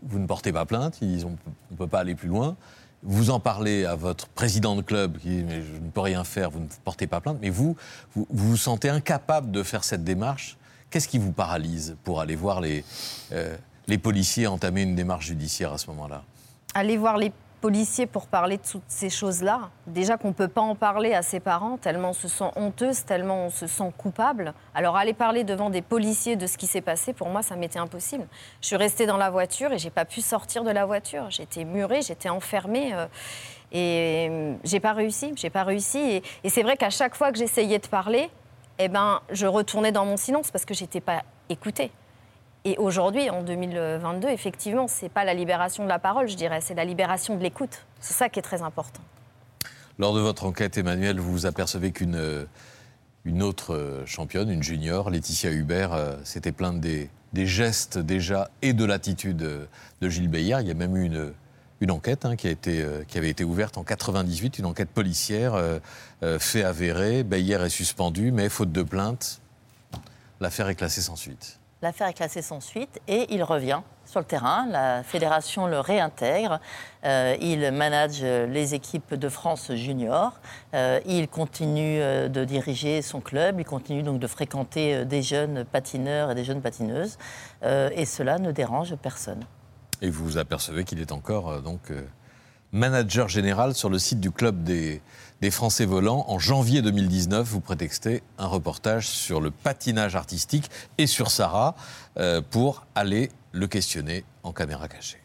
[0.02, 1.36] vous ne portez pas plainte, ils on
[1.70, 2.54] ne peut pas aller plus loin.
[3.02, 6.22] Vous en parlez à votre président de club qui dit mais je ne peux rien
[6.22, 7.76] faire, vous ne portez pas plainte, mais vous,
[8.14, 10.58] vous vous, sentez incapable de faire cette démarche.
[10.90, 12.84] Qu'est-ce qui vous paralyse pour aller voir les,
[13.32, 16.22] euh, les policiers entamer une démarche judiciaire à ce moment-là?
[16.74, 19.70] Aller voir les policiers pour parler de toutes ces choses-là.
[19.86, 23.04] Déjà qu'on ne peut pas en parler à ses parents, tellement on se sent honteuse,
[23.04, 24.54] tellement on se sent coupable.
[24.74, 27.78] Alors aller parler devant des policiers de ce qui s'est passé, pour moi, ça m'était
[27.78, 28.26] impossible.
[28.60, 31.30] Je suis restée dans la voiture et j'ai pas pu sortir de la voiture.
[31.30, 32.94] J'étais murée, j'étais enfermée.
[32.94, 33.06] Euh,
[33.70, 35.98] et euh, j'ai pas réussi, j'ai pas réussi.
[35.98, 38.30] Et, et c'est vrai qu'à chaque fois que j'essayais de parler,
[38.78, 41.90] eh ben, je retournais dans mon silence parce que j'étais pas écoutée.
[42.68, 46.60] Et aujourd'hui, en 2022, effectivement, ce n'est pas la libération de la parole, je dirais,
[46.60, 47.86] c'est la libération de l'écoute.
[47.98, 49.00] C'est ça qui est très important.
[49.98, 52.44] Lors de votre enquête, Emmanuel, vous vous apercevez qu'une euh,
[53.40, 58.84] autre euh, championne, une junior, Laetitia Hubert, euh, s'était plainte des, gestes déjà et de
[58.84, 60.58] l'attitude de Gilles Beyer.
[60.60, 61.10] Il y a même eu
[61.80, 65.54] une, enquête hein, qui, avait été ouverte en 98, une enquête policière,
[66.38, 67.22] fait avéré.
[67.22, 69.40] Beyer est suspendu, mais faute de plainte,
[70.40, 71.57] l'affaire est classée sans suite.
[71.80, 74.66] L'affaire est classée sans suite et il revient sur le terrain.
[74.68, 76.58] La fédération le réintègre.
[77.04, 80.32] Euh, il manage les équipes de France junior.
[80.74, 83.60] Euh, il continue euh, de diriger son club.
[83.60, 87.16] Il continue donc de fréquenter des jeunes patineurs et des jeunes patineuses.
[87.62, 89.44] et cela ne dérange personne.
[90.02, 91.92] Et vous vous apercevez qu'il est encore donc
[92.72, 95.00] manager général sur le site du club des,
[95.40, 96.24] des Français volants.
[96.28, 101.74] En janvier 2019, vous prétextez un reportage sur le patinage artistique et sur Sarah
[102.18, 105.18] euh, pour aller le questionner en caméra cachée.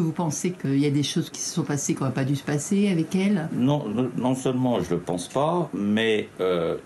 [0.00, 2.36] Vous pensez qu'il y a des choses qui se sont passées qui n'auraient pas dû
[2.36, 3.48] se passer avec elle?
[3.52, 3.84] Non,
[4.16, 6.76] non seulement je ne le pense pas, mais euh,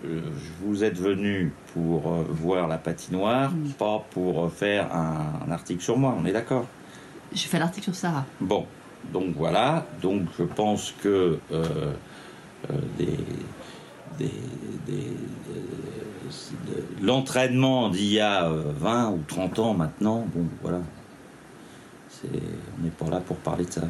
[0.63, 6.15] vous êtes venu pour euh, voir la patinoire, pas pour faire un, article sur moi,
[6.19, 6.65] on est d'accord?
[7.31, 8.25] J'ai fait l'article sur Sarah.
[8.41, 8.65] Bon,
[9.11, 11.91] donc voilà, donc je pense que euh,
[12.97, 13.09] des,
[17.01, 20.81] l'entraînement d'il y a 20 euh, ou 30 ans maintenant, bon voilà,
[22.23, 23.81] on n'est pas là pour parler de ça.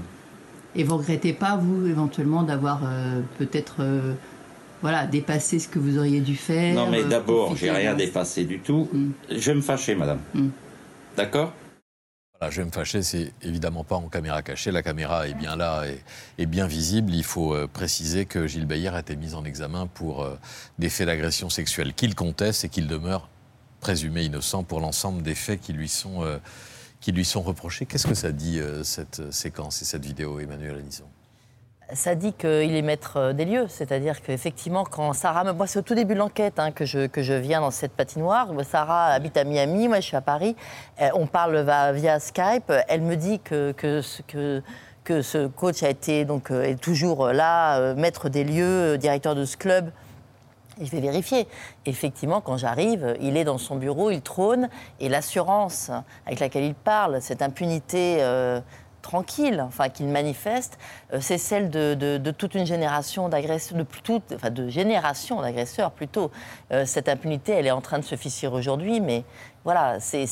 [0.76, 3.86] Et vous regrettez pas, vous, éventuellement, d'avoir euh, peut-être
[4.82, 8.60] voilà, dépassé ce que vous auriez dû faire Non, mais d'abord, j'ai rien dépassé du
[8.60, 8.90] tout.
[8.92, 9.12] Hmm.
[9.30, 10.20] Je vais me fâcher, madame.
[10.34, 10.50] Hmm.
[11.16, 11.54] D'accord?
[12.50, 14.72] Je vais me fâcher, c'est évidemment pas en caméra cachée.
[14.72, 15.84] La caméra est bien là
[16.38, 17.14] et, bien visible.
[17.14, 20.38] Il faut euh, préciser que Gilles Bayer a été mis en examen pour euh,
[20.80, 23.30] des faits d'agression sexuelle qu'il conteste et qu'il demeure
[23.80, 26.38] présumé innocent pour l'ensemble des faits qui lui sont, euh,
[27.02, 27.86] qui lui sont reprochés.
[27.86, 31.13] Qu'est-ce que ça dit, cette séquence et cette vidéo, Emmanuel Anison
[31.94, 33.68] ça dit qu'il est maître des lieux.
[33.68, 35.52] C'est-à-dire qu'effectivement, quand Sarah.
[35.54, 37.94] Moi, c'est au tout début de l'enquête hein, que, je, que je viens dans cette
[37.94, 38.50] patinoire.
[38.64, 40.56] Sarah habite à Miami, moi, je suis à Paris.
[41.02, 41.58] Euh, on parle
[41.94, 42.72] via Skype.
[42.88, 44.02] Elle me dit que, que,
[45.04, 49.36] que, ce coach a été, donc, euh, est toujours là, euh, maître des lieux, directeur
[49.36, 49.92] de ce club.
[50.82, 51.48] Et je vais vérifier.
[51.86, 55.92] Effectivement, quand j'arrive, il est dans son bureau, il trône, et l'assurance
[56.26, 58.24] avec laquelle il parle, cette impunité
[59.04, 60.80] tranquille, enfin qu'il manifeste,
[61.14, 63.86] euh, c'est celle de, toute une génération d'agresseurs, de
[64.34, 66.32] enfin de génération d'agresseurs plutôt.
[66.72, 69.24] Euh, cette impunité, elle est en train de se fissure aujourd'hui, mais
[69.64, 70.26] voilà, c'est,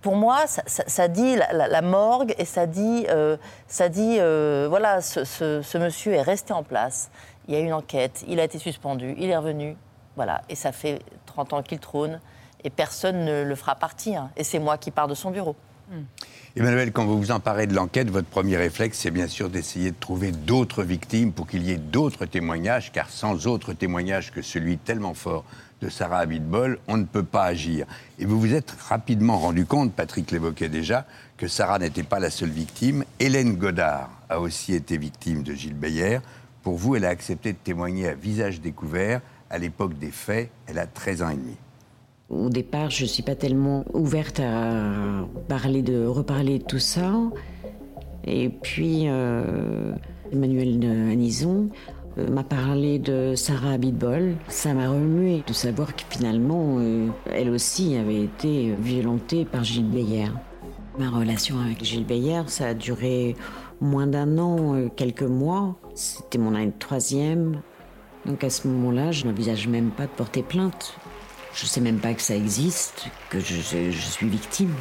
[0.00, 3.36] pour moi, ça, dit la, morgue et ça dit, euh,
[3.68, 7.10] ça dit, voilà, ce, ce, monsieur est resté en place.
[7.46, 9.76] Il y a eu une enquête, il a été suspendu, il est revenu,
[10.16, 12.20] voilà, et ça fait 30 ans qu'il trône
[12.64, 14.28] et personne ne le fera partir.
[14.36, 15.54] Et c'est moi qui pars de son bureau.
[15.88, 16.02] Hmm.
[16.58, 19.96] Emmanuel, quand vous vous emparez de l'enquête, votre premier réflexe, c'est bien sûr d'essayer de
[20.00, 24.78] trouver d'autres victimes pour qu'il y ait d'autres témoignages, car sans autres témoignages que celui
[24.78, 25.44] tellement fort
[25.82, 27.84] de Sarah Abitbol, on ne peut pas agir.
[28.18, 31.04] Et vous vous êtes rapidement rendu compte, Patrick l'évoquait déjà,
[31.36, 33.04] que Sarah n'était pas la seule victime.
[33.20, 36.20] Hélène Godard a aussi été victime de Gilles Beyer.
[36.62, 39.20] Pour vous, elle a accepté de témoigner à visage découvert.
[39.50, 41.56] À l'époque des faits, elle a 13 ans et demi.
[42.28, 47.12] Au départ, je ne suis pas tellement ouverte à parler de, reparler de tout ça.
[48.24, 49.92] Et puis, euh,
[50.32, 51.68] Emmanuel Anison
[52.18, 54.34] euh, m'a parlé de Sarah Abitbol.
[54.48, 59.88] Ça m'a remué de savoir que finalement, euh, elle aussi avait été violentée par Gilles
[59.88, 60.30] Beyer.
[60.98, 63.36] Ma relation avec Gilles Beyer, ça a duré
[63.80, 65.76] moins d'un an, quelques mois.
[65.94, 67.60] C'était mon année de troisième.
[68.24, 70.98] Donc à ce moment-là, je n'envisage même pas de porter plainte.
[71.56, 74.74] Je ne sais même pas que ça existe, que je, suis victime.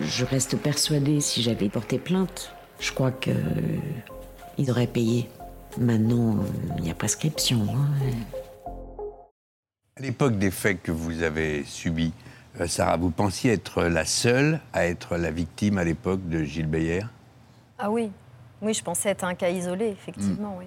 [0.00, 5.28] Je reste persuadée, si j'avais porté plainte, je crois qu'il euh, aurait payé.
[5.78, 6.38] Maintenant,
[6.78, 7.64] il y a prescription.
[7.70, 7.86] Hein.
[9.96, 12.12] À l'époque des faits que vous avez subis,
[12.60, 16.66] euh, Sarah, vous pensiez être la seule à être la victime à l'époque de Gilles
[16.66, 17.02] Beyer?
[17.78, 18.10] Ah oui,
[18.60, 20.66] oui, je pensais être un cas isolé, effectivement, oui.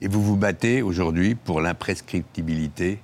[0.00, 3.00] Et vous vous battez aujourd'hui pour l'imprescriptibilité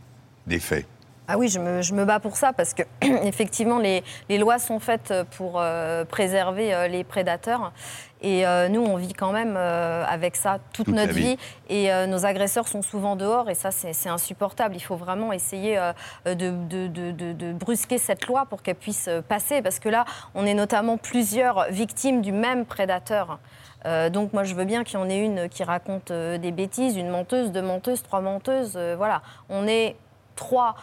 [0.47, 0.87] des faits.
[1.27, 5.55] Ah oui, je me, bats pour ça parce que effectivement les, lois sont faites pour
[5.57, 7.73] euh, préserver euh, les prédateurs
[8.21, 11.39] et euh, nous on vit quand même avec ça toute, notre vie.
[11.71, 14.77] et nos agresseurs sont souvent dehors et ça c'est insupportable.
[14.77, 15.79] Il faut vraiment essayer
[16.27, 20.97] de, de, brusquer cette loi pour qu'elle puisse passer parce que là on est notamment
[20.97, 23.39] plusieurs victimes du même prédateur.
[23.87, 26.53] Euh, donc moi je veux bien qu'il y en ait une qui raconte euh, des
[26.53, 28.75] bêtises, une menteuse, deux menteuses, trois menteuses.
[28.77, 29.97] Euh, voilà, on est
[30.35, 30.77] trois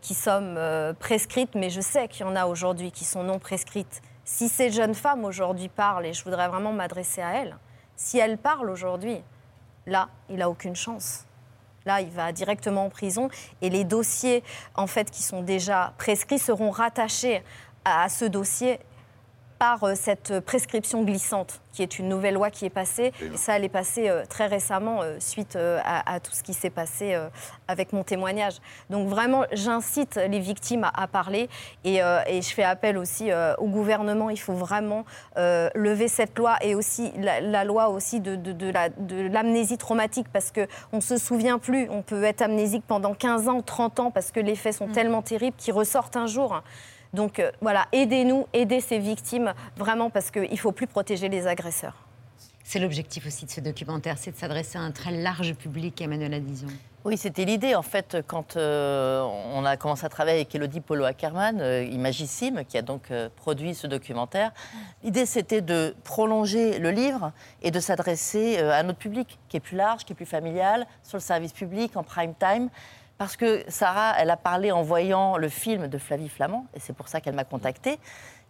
[0.00, 0.58] qui sommes
[0.98, 4.02] prescrites, mais je sais qu'il y en a aujourd'hui qui sont non prescrites.
[4.24, 7.56] Si ces jeunes femmes aujourd'hui parlent, et je voudrais vraiment m'adresser à elles,
[7.96, 9.22] si elles parlent aujourd'hui,
[9.86, 11.26] là, il n'a aucune chance.
[11.84, 13.28] Là, il va directement en prison
[13.60, 14.44] et les dossiers,
[14.76, 17.42] en fait, qui sont déjà prescrits seront rattachés
[17.84, 18.78] à ce dossier
[19.62, 23.12] par euh, cette prescription glissante, qui est une nouvelle loi qui est passée.
[23.32, 26.68] Et ça, elle est passée euh, très récemment euh, suite à, tout ce qui s'est
[26.68, 27.16] passé
[27.68, 28.54] avec mon témoignage.
[28.90, 31.48] Donc vraiment, j'incite les victimes à, parler
[31.84, 34.30] et, je fais appel aussi au gouvernement.
[34.30, 35.04] Il faut vraiment
[35.36, 41.02] lever cette loi et aussi la, loi aussi de, de l'amnésie traumatique parce qu'on ne
[41.02, 41.88] se souvient plus.
[41.90, 44.92] On peut être amnésique pendant 15 ans, 30 ans parce que les faits sont mm.
[44.92, 46.62] tellement terribles qu'ils ressortent un jour.
[47.12, 51.46] Donc euh, voilà, aidez-nous, aidez ces victimes, vraiment, parce qu'il ne faut plus protéger les
[51.46, 52.06] agresseurs.
[52.64, 56.32] C'est l'objectif aussi de ce documentaire, c'est de s'adresser à un très large public, Emmanuel
[56.32, 56.68] Adison.
[57.04, 59.20] Oui, c'était l'idée, en fait, quand euh,
[59.52, 63.74] on a commencé à travailler avec Elodie Polo Ackerman, euh, Imagissime, qui a donc produit
[63.74, 64.52] ce documentaire.
[65.02, 69.76] L'idée, c'était de prolonger le livre et de s'adresser à notre public, qui est plus
[69.76, 72.70] large, qui est plus familial, sur le service public, en prime time.
[73.22, 76.92] Parce que Sarah, elle a parlé en voyant le film de Flavie Flamand, et c'est
[76.92, 78.00] pour ça qu'elle m'a contactée.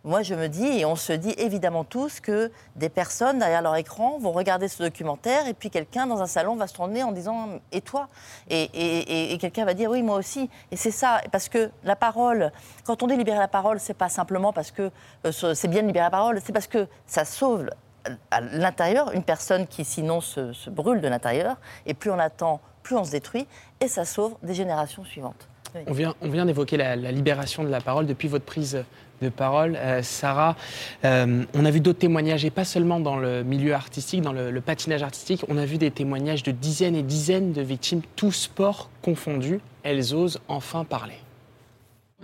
[0.02, 3.76] Moi, je me dis, et on se dit évidemment tous, que des personnes derrière leur
[3.76, 7.12] écran vont regarder ce documentaire, et puis quelqu'un dans un salon va se tourner en
[7.12, 8.08] disant Et toi?
[8.48, 10.48] Et, quelqu'un va dire Oui, moi aussi.
[10.70, 12.50] Et c'est ça, parce que la parole,
[12.86, 14.90] quand on dit libérer la parole, c'est pas simplement parce que
[15.26, 17.68] euh, c'est bien de libérer la parole, c'est parce que ça sauve
[18.30, 22.62] à l'intérieur une personne qui sinon se, se brûle de l'intérieur, et plus on attend,
[22.82, 23.46] plus on se détruit,
[23.80, 25.48] et ça sauve des générations suivantes.
[25.86, 28.84] On vient, on vient d'évoquer la, libération de la parole depuis votre prise
[29.22, 29.76] de parole.
[29.76, 30.56] Euh, Sarah,
[31.04, 34.60] euh, on a vu d'autres témoignages, et pas seulement dans le milieu artistique, dans le,
[34.60, 38.90] patinage artistique, on a vu des témoignages de dizaines et dizaines de victimes, tous sports
[39.00, 39.60] confondus.
[39.82, 41.16] Elles osent enfin parler.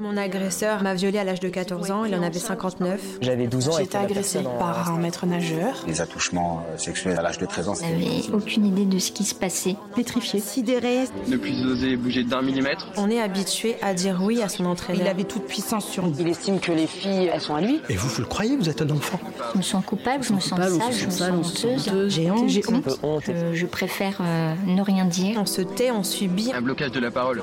[0.01, 3.19] Mon agresseur m'a violée à l'âge de 14 ans, il en avait 59.
[3.21, 3.73] J'avais 12 ans.
[3.79, 5.83] J'ai été agressée par un maître nageur.
[5.89, 7.75] Les attouchements euh, sexuels à l'âge de 13 ans.
[7.75, 9.75] Je n'avais aucune idée de ce qui se passait.
[9.97, 11.07] Pétrifiée, sidérée.
[11.27, 12.87] Ne plus oser bouger d'un millimètre.
[12.97, 15.03] On est habitué à dire oui à son entraîneur.
[15.03, 16.15] Il avait toute puissance sur nous.
[16.21, 17.81] Il estime que les filles, elles sont à lui.
[17.89, 19.19] Et vous, vous le croyez, vous êtes un enfant?
[19.53, 21.91] Je me sens coupable, je me sens sale, je me sens honteuse.
[22.07, 22.49] J'ai honte.
[22.49, 22.63] J'ai
[23.03, 23.31] honte.
[23.53, 25.39] je préfère euh, ne rien dire.
[25.41, 26.53] On se tait, on subit.
[26.55, 27.43] Un blocage de la parole.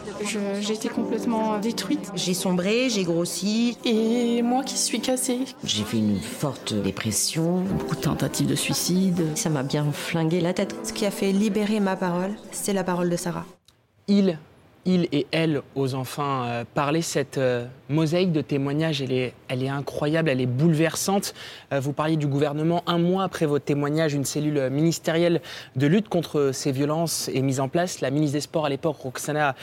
[0.61, 2.11] J'étais complètement détruite.
[2.15, 5.45] J'ai sombré, j'ai grossi et moi qui suis cassée.
[5.63, 9.36] J'ai fait une forte dépression, beaucoup de tentatives de suicide.
[9.36, 10.75] Ça m'a bien flingué la tête.
[10.84, 13.47] Ce qui a fait libérer ma parole, c'est la parole de Sarah.
[14.08, 14.38] Il
[14.85, 17.01] il et elle osent enfin euh, parler.
[17.01, 19.33] Cette euh, mosaïque de témoignages, elle est,
[19.67, 21.33] incroyable, elle est bouleversante.
[21.73, 22.83] Euh, vous parliez du gouvernement.
[22.85, 25.41] Un mois après votre témoignage, une cellule ministérielle
[25.75, 28.01] de lutte contre ces violences est mise en place.
[28.01, 29.55] La ministre des Sports à l'époque, Roxana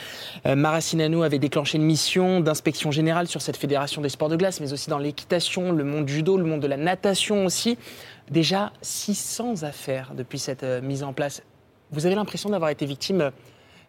[0.45, 4.73] Maracineanu, avait déclenché une mission d'inspection générale sur cette fédération des sports de glace, mais
[4.73, 7.77] aussi dans l'équitation, le monde du judo, le monde de la natation aussi.
[8.29, 11.43] Déjà 600 affaires depuis cette mise en place.
[11.91, 13.31] Vous avez l'impression d'avoir été victime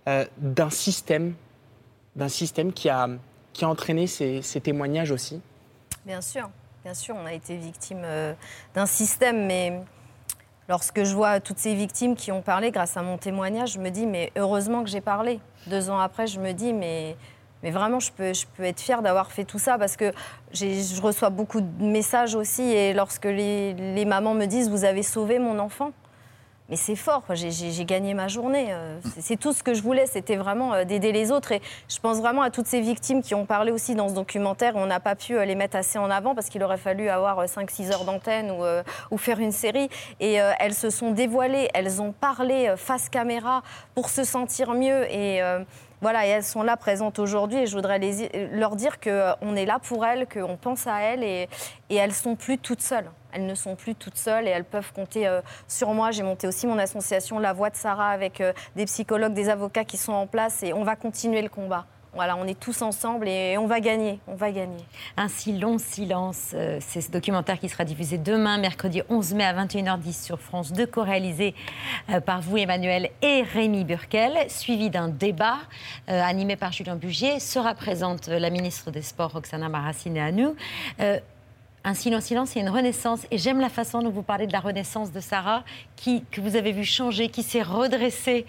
[0.08, 1.34] euh, d'un système,
[2.16, 3.08] d'un système qui a,
[3.52, 5.40] qui a entraîné ces, témoignages aussi
[6.04, 6.50] Bien sûr,
[6.84, 8.34] bien sûr, on a été victime euh,
[8.74, 9.80] d'un système, mais
[10.68, 13.90] lorsque je vois toutes ces victimes qui ont parlé grâce à mon témoignage, je me
[13.90, 15.40] dis, mais heureusement que j'ai parlé.
[15.66, 17.16] Deux ans après, je me dis, mais
[17.64, 20.12] mais vraiment, je peux, je peux être fière d'avoir fait tout ça parce que
[20.52, 22.60] je reçois beaucoup de messages aussi.
[22.60, 25.92] Et lorsque les, les, mamans me disent Vous avez sauvé mon enfant,
[26.74, 28.66] mais c'est fort, j'ai gagné ma journée.
[28.70, 31.52] Euh, c'est tout ce que je voulais, c'était vraiment euh, d'aider les autres.
[31.52, 34.72] Et je pense vraiment à toutes ces victimes qui ont parlé aussi dans ce documentaire.
[34.74, 37.44] On n'a pas pu euh, les mettre assez en avant parce qu'il aurait fallu avoir
[37.44, 38.64] 5-6 heures d'antenne ou,
[39.12, 39.88] ou, faire une série.
[40.18, 43.62] Et elles se sont dévoilées, elles ont parlé face caméra
[43.94, 45.04] pour se sentir mieux.
[45.12, 45.40] Et
[46.00, 47.98] voilà, et elles sont là présentes aujourd'hui et je voudrais
[48.52, 51.48] leur dire qu'on est là pour elles, qu'on pense à elles et,
[51.90, 53.10] elles sont plus toutes seules.
[53.32, 56.10] Elles ne sont plus toutes seules et elles peuvent compter euh, sur moi.
[56.10, 59.84] J'ai monté aussi mon association La Voix de Sarah avec euh, des psychologues, des avocats
[59.84, 61.86] qui sont en place et on va continuer le combat.
[62.14, 64.84] Voilà, on est tous ensemble et on va gagner, on va gagner.
[65.16, 69.44] Un si long silence, euh, c'est ce documentaire qui sera diffusé demain, mercredi 11 mai
[69.44, 71.56] à 21h10 sur France 2, co-réalisé
[72.10, 75.56] euh, par vous, Emmanuel, et Rémi Burkel, suivi d'un débat
[76.08, 77.40] euh, animé par Julien Bugier.
[77.40, 80.24] Sera présente la ministre des Sports, Roxana Maracineanu.
[80.24, 80.54] à nous.
[81.82, 83.26] un silence, silence, et une renaissance.
[83.32, 85.64] Et j'aime la façon dont vous parlez de la renaissance de Sarah,
[85.96, 88.46] que vous avez vu changer, qui s'est redressée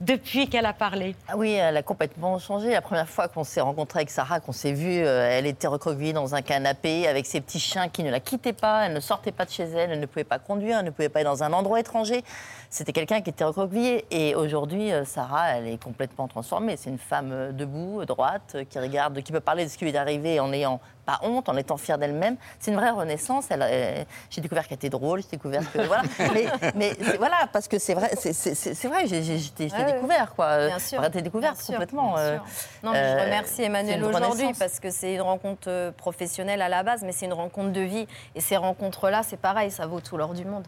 [0.00, 2.70] depuis qu'elle a parlé ah Oui, elle a complètement changé.
[2.70, 6.14] La première fois qu'on s'est rencontré avec Sarah, qu'on s'est vu, euh, elle était recroquevillée
[6.14, 8.86] dans un canapé avec ses petits chiens qui ne la quittaient pas.
[8.86, 11.10] Elle ne sortait pas de chez elle, elle ne pouvait pas conduire, elle ne pouvait
[11.10, 12.24] pas aller dans un endroit étranger.
[12.70, 14.06] C'était quelqu'un qui était recroquevillé.
[14.10, 16.78] Et aujourd'hui, euh, Sarah, elle est complètement transformée.
[16.78, 19.92] C'est une femme euh, debout, droite, qui regarde, qui peut parler de ce qui lui
[19.92, 22.36] est arrivé en ayant pas honte, en étant fière d'elle-même.
[22.58, 23.46] C'est une vraie renaissance.
[23.50, 26.02] Elle, j'ai découvert qu'elle était drôle, j'ai découvert que voilà.
[26.74, 29.06] mais, voilà, parce que c'est vrai, c'est, vrai.
[29.06, 30.66] J'ai, découvert quoi.
[30.66, 31.10] Bien sûr.
[31.10, 32.16] T'es découvert complètement.
[32.18, 32.38] Euh,
[32.82, 36.82] non, mais je remercie Emmanuel aujourd'hui parce que c'est une rencontre euh, professionnelle à la
[36.82, 38.06] base, mais c'est une rencontre de vie.
[38.34, 40.66] Et ces rencontres-là, c'est pareil, ça vaut tout l'or du monde.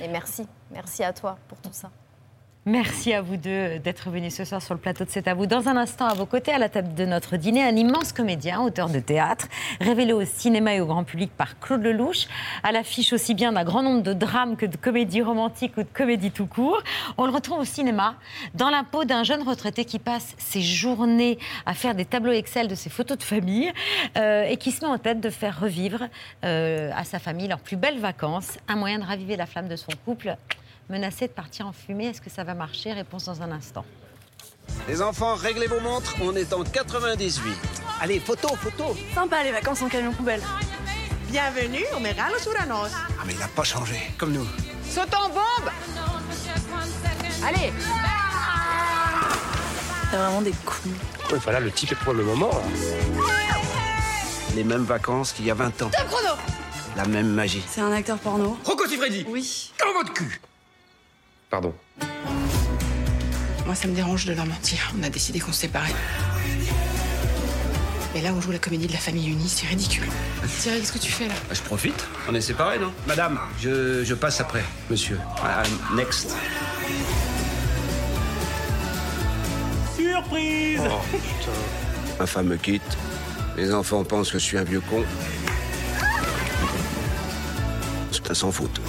[0.00, 1.90] Et merci, merci à toi pour tout ça.
[2.68, 5.46] Merci à vous deux d'être venus ce soir sur le plateau de C'est à vous.
[5.46, 8.60] Dans un instant, à vos côtés, à la table de notre dîner, un immense comédien,
[8.60, 9.46] auteur de théâtre,
[9.80, 12.26] révélé au cinéma et au grand public par Claude Lelouch,
[12.64, 15.88] à l'affiche aussi bien d'un grand nombre de drames que de comédies romantiques ou de
[15.94, 16.82] comédies tout court.
[17.18, 18.16] On le retrouve au cinéma,
[18.54, 22.66] dans la peau d'un jeune retraité qui passe ses journées à faire des tableaux Excel
[22.66, 23.72] de ses photos de famille
[24.16, 26.08] euh, et qui se met en tête de faire revivre
[26.44, 29.76] euh, à sa famille leurs plus belles vacances, un moyen de raviver la flamme de
[29.76, 30.36] son couple
[30.88, 32.06] menacé de partir en fumée.
[32.06, 32.92] Est-ce que ça va marcher?
[32.92, 33.84] Réponse dans un instant.
[34.88, 37.54] Les enfants, réglez vos montres, on est en 98.
[38.00, 40.42] Allez, photo, photo Sympa les vacances en camion poubelle.
[41.30, 42.90] Bienvenue au Meralo Suranos.
[42.94, 44.46] Ah mais il n'a pas changé, comme nous.
[44.88, 45.70] Saute en bombe
[47.44, 47.72] Allez
[50.10, 50.94] C'est vraiment des coups.
[51.42, 52.50] voilà, le type est pour le moment.
[54.54, 55.90] Les mêmes vacances qu'il y a 20 ans.
[55.90, 56.34] Top chrono
[56.96, 57.62] La même magie.
[57.68, 58.56] C'est un acteur porno.
[58.64, 59.72] Rocco Freddy Oui.
[59.80, 60.40] Dans votre cul
[61.50, 61.72] Pardon.
[63.64, 64.92] Moi, ça me dérange de leur mentir.
[64.98, 65.94] On a décidé qu'on se séparait.
[68.14, 70.06] Mais là, on joue la comédie de la famille unie, c'est ridicule.
[70.60, 72.06] Thierry, qu'est-ce que tu fais là bah, Je profite.
[72.28, 72.92] On est séparés, non?
[73.06, 75.18] Madame, je, passe après, monsieur.
[75.94, 76.34] next.
[79.96, 81.52] Surprise oh, putain.
[82.18, 82.96] Ma femme me quitte.
[83.56, 85.04] Les enfants pensent que je suis un vieux con.
[88.10, 88.80] C'est un sans faute.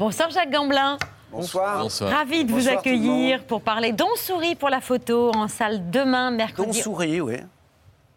[0.00, 0.96] Bonsoir Jacques Gamblin.
[1.30, 1.86] Bonsoir.
[2.00, 6.30] Ravi de vous Bonsoir accueillir pour parler Don Souris pour la photo en salle demain,
[6.30, 6.68] mercredi.
[6.68, 7.36] Don Souris, oui.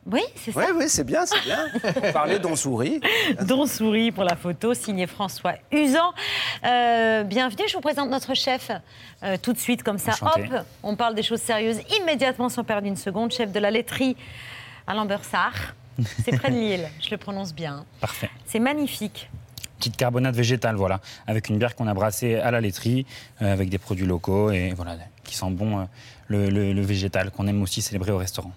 [0.06, 0.62] Oui, c'est ça.
[0.62, 1.68] Oui, oui, c'est bien, c'est bien.
[2.14, 3.02] Parler Don Souris.
[3.42, 6.14] Don Souris pour la photo, signé François Usan.
[6.64, 8.72] Euh, bienvenue, je vous présente notre chef
[9.22, 10.14] euh, tout de suite, comme ça.
[10.14, 10.46] Enchanté.
[10.56, 13.34] Hop, on parle des choses sérieuses immédiatement sans perdre une seconde.
[13.34, 14.16] Chef de la laiterie
[14.88, 15.74] à Lambersart.
[16.24, 17.84] C'est près de Lille, je le prononce bien.
[18.00, 18.30] Parfait.
[18.46, 19.30] C'est magnifique.
[19.80, 23.06] Petite carbonate végétale, voilà, avec une bière qu'on a brassée à la laiterie,
[23.42, 25.84] euh, avec des produits locaux et voilà, qui sent bon euh,
[26.28, 28.52] le, le- le végétal qu'on aime aussi célébrer au restaurant.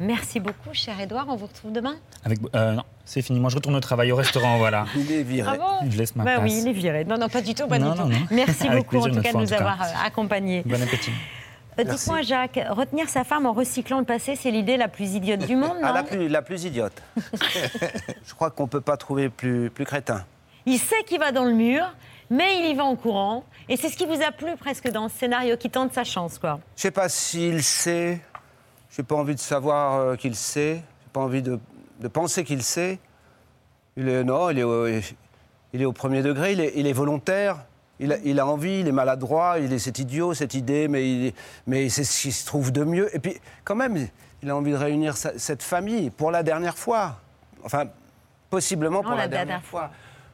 [0.00, 1.26] Merci beaucoup, cher Edouard.
[1.28, 1.96] On vous retrouve demain?
[2.24, 3.40] Avec, euh, non, c'est fini.
[3.40, 4.84] Moi, je retourne au travail au restaurant, voilà.
[4.94, 5.50] Il est viré.
[5.54, 5.90] Ah bon?
[5.90, 6.44] Je laisse ma Bah place.
[6.52, 7.04] oui, il est viré.
[7.04, 8.12] Non, non, pas du tout, pas Non, du non, tout.
[8.12, 8.26] non.
[8.30, 10.62] Merci Avec beaucoup, en tout cas, de nous avoir accompagnés.
[10.66, 11.10] Bon appétit.
[11.78, 15.54] Dites-moi, Jacques, retenir sa femme en recyclant le passé, c'est l'idée la plus idiote du
[15.56, 15.94] monde, Ah, non?
[15.94, 17.00] la, plus, la plus idiote.
[18.26, 20.24] je crois qu'on ne peut pas trouver plus, plus crétin.
[20.68, 21.84] Il sait qu'il va dans le mur,
[22.30, 23.44] mais il y va en courant.
[23.70, 26.38] Et c'est ce qui vous a plu presque dans ce scénario, qui tente sa chance,
[26.38, 26.60] quoi.
[26.76, 28.20] Je sais pas s'il sait.
[28.90, 30.74] J'ai pas envie de savoir euh, qu'il sait.
[30.76, 31.58] J'ai pas envie de,
[32.00, 32.98] de penser qu'il sait.
[33.96, 36.52] Il est non, il est au, il est au premier degré.
[36.52, 37.56] Il est, il est volontaire.
[38.00, 38.80] Il a, il a envie.
[38.80, 39.58] Il est maladroit.
[39.58, 41.32] Il est cet idiot, cette idée, mais il
[41.66, 43.14] mais c'est ce qui se trouve de mieux.
[43.14, 44.08] Et puis quand même,
[44.42, 47.16] il a envie de réunir sa- cette famille pour la dernière fois.
[47.64, 47.84] Enfin,
[48.50, 49.90] possiblement Non, pour la, la dernière, dernière fois.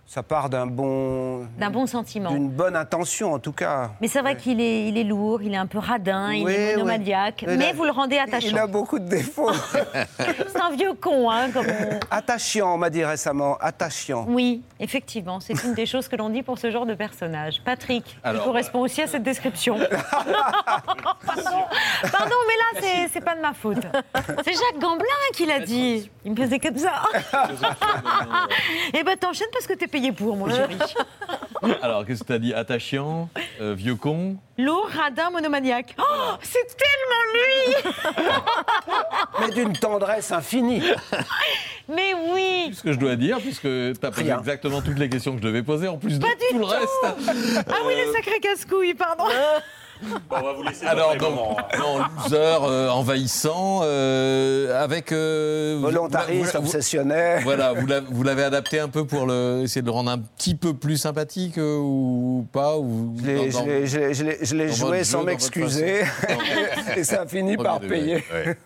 [0.07, 2.31] Ça part d'un bon, D'un bon sentiment.
[2.31, 3.91] d'une bonne intention en tout cas.
[4.01, 6.75] Mais c'est vrai qu'il est, il est lourd, il est un peu radin, il est
[6.77, 8.47] monomaniaque, mais a- vous le rendez attachant.
[8.49, 9.51] Il a beaucoup de défauts.
[10.19, 13.57] C'est un vieux con, hein, comme on- Attachant, on m'a dit récemment.
[13.61, 14.27] Attachant.
[14.29, 17.61] Oui, effectivement, c'est une des choses que l'on dit pour ce genre de personnage.
[17.65, 19.79] Patrick, Alors, il correspond aussi à cette description.
[19.79, 20.33] pardon,
[22.13, 23.79] pardon, mais là, c'est- c'est pas de ma faute.
[24.45, 26.11] C'est Jacques Gamblin qui l'a dit.
[26.27, 27.03] Il me faisait comme ça.
[28.93, 30.77] Eh ben, t'enchaînes parce que t'es payé pour, mon chéri.
[31.81, 33.29] Alors, qu'est-ce que tu as dit Attachant,
[33.61, 34.37] euh, vieux con?
[34.59, 35.95] Lourd, radin, monomaniaque.
[35.99, 37.93] Oh, c'est tellement lui
[39.41, 40.83] Mais d'une tendresse infinie.
[41.89, 44.41] Mais oui Ce que je dois dire, puisque tu as posé Rien.
[44.41, 46.65] exactement toutes les questions que je devais poser, en plus de Pas du tout le
[46.65, 46.89] reste.
[47.05, 49.25] Ah oui, le sacré casse-couille, pardon
[50.31, 51.35] on va vous laisser Alors, donc,
[51.79, 55.13] non, loser, euh, envahissant, euh, avec.
[55.13, 57.43] euh, Volontariste, vous- vous- obsessionnel.
[57.45, 60.75] Voilà, vous l'avez- adapté un peu pour le, essayer de le rendre un petit peu
[60.75, 66.03] plus sympathique euh, ou pas ou Je l'ai- joué sans m'excuser.
[66.97, 68.23] Et ça a fini par payer.
[68.33, 68.57] ouais.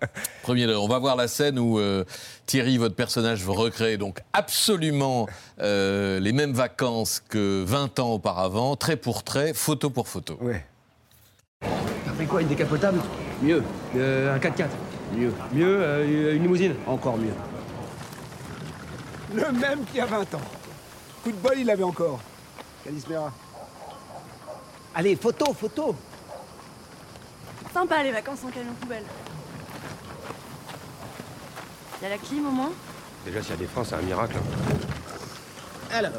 [0.42, 0.76] Premier degré.
[0.76, 2.04] On va voir la scène où euh,
[2.46, 5.28] Thierry, votre personnage, veut recréer donc absolument
[5.60, 10.38] euh, les mêmes vacances que 20 ans auparavant, trait pour trait, photo pour photo.
[10.40, 10.54] Oui.
[11.60, 13.00] T'as pris quoi, une décapotable?
[13.42, 13.62] Mieux.
[13.96, 14.68] Euh, un 4x4
[15.14, 15.32] Mieux.
[15.52, 17.32] Mieux, euh, une limousine Encore mieux.
[19.34, 20.40] Le même qu'il y a 20 ans.
[21.22, 22.20] Coup de bol, il l'avait encore.
[22.84, 23.32] Calismera.
[24.94, 25.94] Allez, photo, photo.
[27.72, 29.04] Sympa les vacances en camion poubelle.
[32.02, 32.72] Y a la clim au moins
[33.24, 34.36] Déjà, s'il y a des freins, c'est un miracle.
[34.36, 34.76] hein.
[35.92, 36.12] Alors.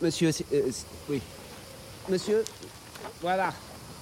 [0.00, 0.70] Monsieur, c'est- euh,
[1.08, 1.20] oui.
[2.08, 2.44] Monsieur,
[3.20, 3.52] voilà.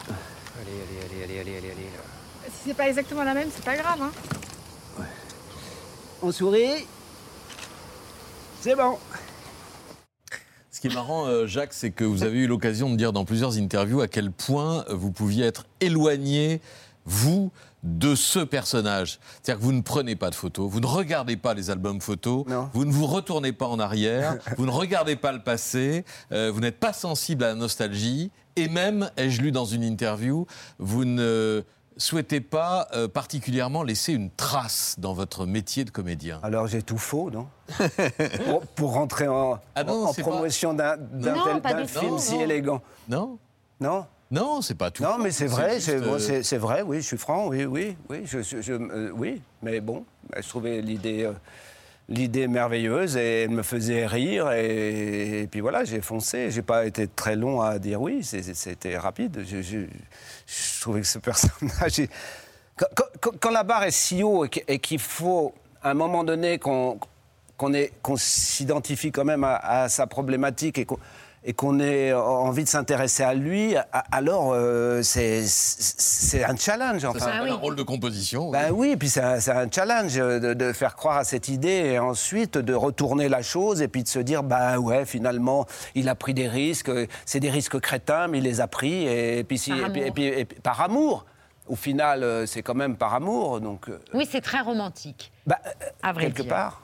[0.09, 1.83] Allez, allez, allez, allez, allez, allez, allez.
[1.85, 2.45] là.
[2.47, 5.05] Si c'est pas exactement la même, c'est pas grave, hein.
[6.23, 6.87] On sourit.
[8.61, 8.99] C'est bon.
[10.71, 13.25] Ce qui est marrant, euh, Jacques, c'est que vous avez eu l'occasion de dire dans
[13.25, 16.61] plusieurs interviews à quel point vous pouviez être éloigné,
[17.07, 17.51] vous,
[17.83, 19.19] de ce personnage.
[19.43, 22.45] C'est-à-dire que vous ne prenez pas de photos, vous ne regardez pas les albums photos,
[22.75, 26.61] vous ne vous retournez pas en arrière, vous ne regardez pas le passé, euh, vous
[26.61, 30.47] n'êtes pas sensible à la nostalgie, et même, ai-je lu dans une interview,
[30.79, 31.63] vous ne
[31.97, 36.41] souhaitez pas euh, particulièrement laisser une trace dans votre métier de comédien.
[36.43, 37.47] Alors j'ai tout faux, non?
[38.45, 42.83] Pour, pour rentrer en, Ah non, en promotion d'un Non, film si élégant.
[43.09, 43.39] Non
[43.81, 44.07] Non?
[44.31, 45.03] Non, c'est pas tout.
[45.05, 48.23] Non, mais c'est vrai, c'est euh, c'est- vrai, oui, je suis franc, oui, oui, oui,
[48.25, 50.05] je, je- je- euh, oui, mais bon,
[50.37, 51.33] je trouvais l'idée, euh,
[52.09, 56.87] l'idée merveilleuse et elle me faisait rire et, et puis voilà, j'ai foncé, j'ai pas
[56.87, 59.85] été très long à dire oui, c'était rapide, je,
[60.81, 62.11] trouvais que ce personnage, est-
[62.77, 62.87] quand,
[63.21, 66.25] quand- quand la barre est si haut et qu'- et qu'il faut à un moment
[66.25, 66.99] donné qu'on
[67.57, 70.99] qu'on est- qu'on s'identifie quand même à, à sa problématique et qu'on
[71.49, 73.77] et qu'on ait envie de s'intéresser à lui,
[74.11, 77.01] alors euh, c'est c'est un challenge.
[77.03, 77.31] Ça Enfin.
[77.49, 78.51] un rôle de composition.
[78.51, 82.59] Ben oui, puis c'est un, challenge de, de faire croire à cette idée et ensuite
[82.59, 86.35] de retourner la chose et puis de se dire, bah ouais, finalement, il a pris
[86.35, 86.91] des risques,
[87.25, 90.01] c'est des risques crétins, mais il les a pris et, puis, si- Par et puis-
[90.03, 90.07] amour.
[90.09, 91.25] et puis- et puis- par amour.
[91.69, 95.33] Au final, euh, c'est quand même par amour, donc euh, Oui, c'est très romantique.
[95.47, 95.59] Bah,
[96.03, 96.51] à vrai quelque dire.
[96.51, 96.83] part.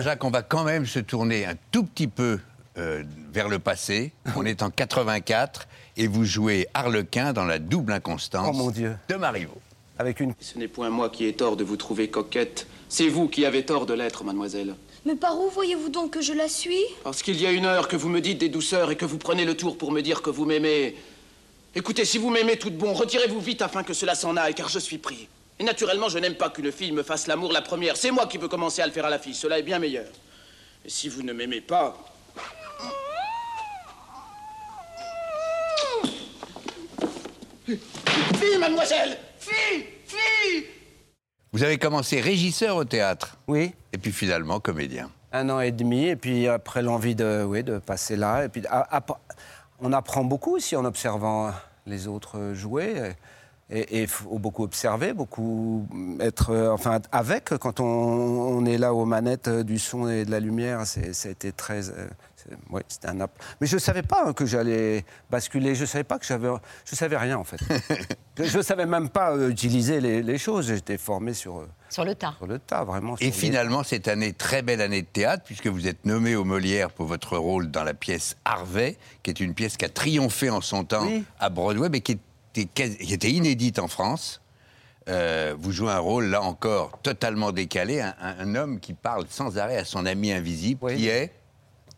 [0.00, 2.38] Jacques, on va quand même se tourner un tout petit peu
[2.78, 3.02] euh,
[3.32, 4.12] vers le passé.
[4.36, 5.66] On est en 84
[5.96, 8.96] et vous jouez Harlequin dans la double inconstance Oh mon Dieu.
[9.08, 9.60] de Marivaux.
[9.98, 10.34] Avec une...
[10.40, 12.66] Ce n'est point moi qui ai tort de vous trouver coquette.
[12.88, 14.74] C'est vous qui avez tort de l'être, mademoiselle.
[15.04, 16.82] Mais par où voyez-vous donc que je la suis?
[17.04, 19.18] Parce qu'il y a une heure que vous me dites des douceurs et que vous
[19.18, 20.96] prenez le tour pour me dire que vous m'aimez.
[21.74, 24.68] Écoutez, si vous m'aimez tout de bon, retirez-vous vite afin que cela s'en aille, car
[24.68, 25.28] je suis pris.
[25.58, 27.96] Et naturellement, je n'aime pas qu'une fille me fasse l'amour la première.
[27.96, 29.34] C'est moi qui veux commencer à le faire à la fille.
[29.34, 30.06] Cela est bien meilleur.
[30.84, 31.96] Et si vous ne m'aimez pas.
[37.76, 40.64] Fille, mademoiselle Fille Fille
[41.52, 43.36] Vous avez commencé régisseur au théâtre.
[43.48, 43.72] Oui.
[43.92, 45.10] Et puis finalement comédien.
[45.32, 48.44] Un an et demi, et puis après l'envie de, oui, de passer là.
[48.44, 49.06] Et puis, a- a-
[49.80, 51.50] on apprend beaucoup aussi en observant
[51.86, 53.12] les autres jouer.
[53.70, 55.86] Et il faut beaucoup observer, beaucoup
[56.20, 57.44] être euh, enfin, avec.
[57.58, 61.14] Quand on, on est là aux manettes euh, du son et de la lumière, c'est-
[61.14, 61.80] ça a été très.
[62.70, 65.74] Ouais, c'était un app- Mais je ne savais pas hein, que j'allais basculer.
[65.74, 66.48] Je ne savais pas que j'avais.
[66.84, 67.58] Je savais rien, en fait.
[68.38, 70.66] je ne savais même pas euh, utiliser les, les choses.
[70.68, 72.34] J'étais formé sur, euh, Sur le tas.
[72.38, 73.16] sur le tas, vraiment.
[73.20, 76.44] Et les- finalement, cette année, très belle année de théâtre, puisque vous êtes nommé au
[76.44, 80.50] Molière pour votre rôle dans la pièce Harvey, qui est une pièce qui a triomphé
[80.50, 81.06] en son temps
[81.40, 82.12] à Broadway, mais qui
[82.54, 84.40] était, quasi- qui était inédite en France.
[85.08, 89.24] Euh, vous jouez un rôle, là encore, totalement décalé, un, un- un homme qui parle
[89.28, 91.32] sans arrêt à son ami invisible, qui est...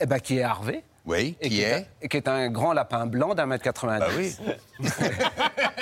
[0.01, 0.82] Eh ben, qui est Harvey.
[1.07, 1.74] Oui, Et qui est...
[1.74, 4.01] un- et qui est un grand lapin blanc d'un mètre 90.
[4.01, 4.34] Bah oui.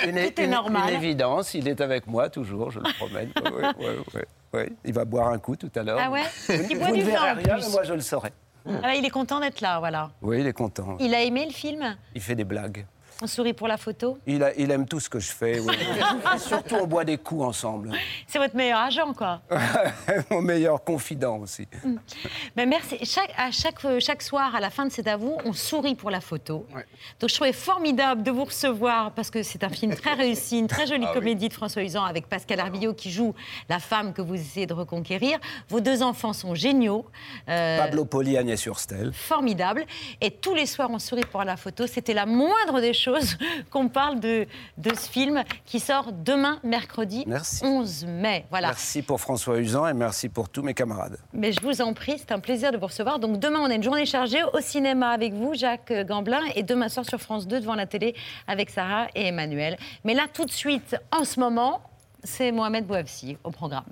[0.05, 0.89] une, Tout est une- normal.
[0.89, 3.31] une évidence, il est avec moi toujours, je le promène.
[3.41, 4.69] Ouais, ouais, ouais.
[4.83, 5.99] Il va boire un coup tout à l'heure.
[6.01, 7.65] Ah ouais Il boit du vin en rien, plus.
[7.65, 8.33] mais moi je le saurai.
[8.83, 10.11] Ah, il est content d'être là, voilà.
[10.21, 10.97] Oui, il est content.
[10.99, 11.95] Il a aimé le film?
[12.15, 12.85] Il fait des blagues.
[13.21, 15.59] On sourit pour la photo Il, a- il aime tout ce que je fais.
[15.59, 15.75] oui.
[16.39, 17.91] Surtout, on boit des coups ensemble.
[18.27, 19.41] C'est votre meilleur agent, quoi.
[20.31, 21.67] Mon meilleur confident aussi.
[22.55, 22.97] Ben merci.
[23.05, 26.09] Chaque, à chaque, euh, chaque soir, à la fin de cet avou, on sourit pour
[26.09, 26.65] la photo.
[27.19, 30.67] Donc je trouvais formidable de vous recevoir parce que c'est un film très réussi, une
[30.67, 31.19] très jolie Ah oui.
[31.19, 33.33] comédie de François Usan avec Pascal Arbillot qui joue
[33.69, 35.39] la femme que vous essayez de reconquérir.
[35.69, 37.05] Vos deux enfants sont géniaux.
[37.47, 39.13] Euh, Pablo Poli, Agnès Surstel.
[39.13, 39.85] formidable.
[40.19, 41.85] Et tous les soirs, on sourit pour la photo.
[41.87, 43.02] C'était la moindre des choses
[43.69, 44.47] qu'on parle de,
[44.77, 47.65] de ce film qui sort demain, mercredi Merci.
[47.65, 48.45] 11 mai.
[48.49, 48.67] Voilà.
[48.67, 51.17] Merci pour François Usan et merci pour tous mes camarades.
[51.33, 53.19] Mais je vous en prie, c'est un plaisir de vous recevoir.
[53.19, 56.89] Donc demain, on a une journée chargée au cinéma avec vous, Jacques Gamblin, et demain
[56.89, 58.15] soir sur France 2 devant la télé
[58.47, 59.77] avec Sarah et Emmanuel.
[60.03, 61.81] Mais là, tout de suite, en ce moment,
[62.23, 63.83] c'est Mohamed Bouafsi au programme.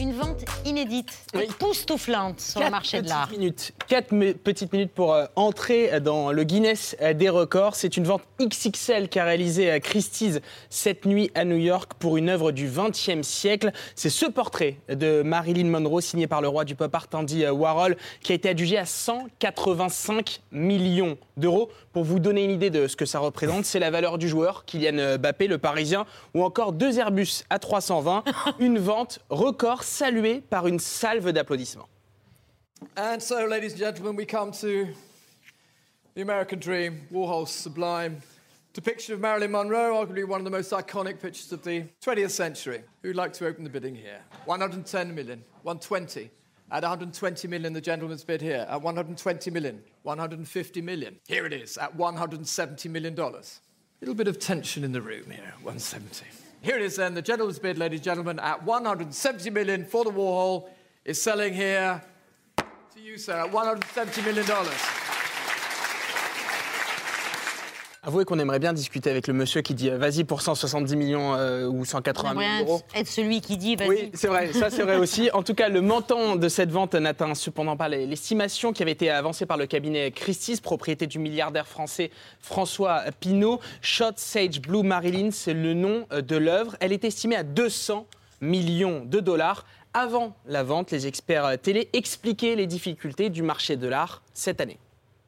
[0.00, 3.30] Une vente inédite, époustouflante sur le marché de l'art.
[3.30, 3.72] minutes.
[3.86, 4.08] Quatre
[4.42, 7.76] petites minutes pour euh, entrer dans le Guinness euh, des records.
[7.76, 12.28] C'est une vente XXL qu'a réalisée euh, Christie's cette nuit à New York pour une
[12.28, 13.70] œuvre du XXe siècle.
[13.94, 17.96] C'est ce portrait de Marilyn Monroe signé par le roi du pop art Andy Warhol
[18.20, 21.70] qui a été adjugé à 185 millions d'euros.
[21.92, 24.64] Pour vous donner une idée de ce que ça représente, c'est la valeur du joueur,
[24.64, 28.22] Kylian Mbappé, le Parisien, ou encore deux Airbus A320.
[28.58, 31.88] Une vente record saluée par une salve d'applaudissements.
[32.96, 34.88] And so, ladies and gentlemen, we come to
[36.14, 38.20] the American Dream, Warhol's sublime
[38.74, 42.82] depiction of Marilyn Monroe, arguably one of the most iconic pictures of the 20th century.
[43.02, 44.20] Who'd like to open the bidding here?
[44.44, 46.28] 110 million, 120.
[46.70, 48.66] At 120 million, the gentleman's bid here.
[48.68, 51.16] At 120 million, 150 million.
[51.26, 53.60] Here it is, at 170 million dollars.
[54.00, 56.43] Little bit of tension in the room here, 170.
[56.64, 60.10] Here it is then, the gentleman's bid, ladies and gentlemen, at 170 million for the
[60.10, 60.70] Warhol
[61.04, 62.02] is selling here
[62.56, 65.03] to you, sir, at 170 million dollars.
[68.06, 71.34] Avouez qu'on aimerait bien discuter avec le monsieur qui dit euh, vas-y pour 170 millions
[71.36, 72.82] euh, ou 180 J'aimerais millions d'euros.
[72.94, 73.88] être celui qui dit vas-y.
[73.88, 75.30] Oui, c'est vrai, ça c'est vrai aussi.
[75.32, 78.92] En tout cas, le montant de cette vente n'atteint cependant pas les- l'estimation qui avait
[78.92, 83.60] été avancée par le cabinet Christie's, propriété du milliardaire français François Pinault.
[83.80, 86.76] Shot Sage Blue Marilyn, c'est le nom euh, de l'œuvre.
[86.80, 88.06] Elle est estimée à 200
[88.42, 89.64] millions de dollars.
[89.94, 94.78] Avant la vente, les experts télé expliquaient les difficultés du marché de l'art cette année.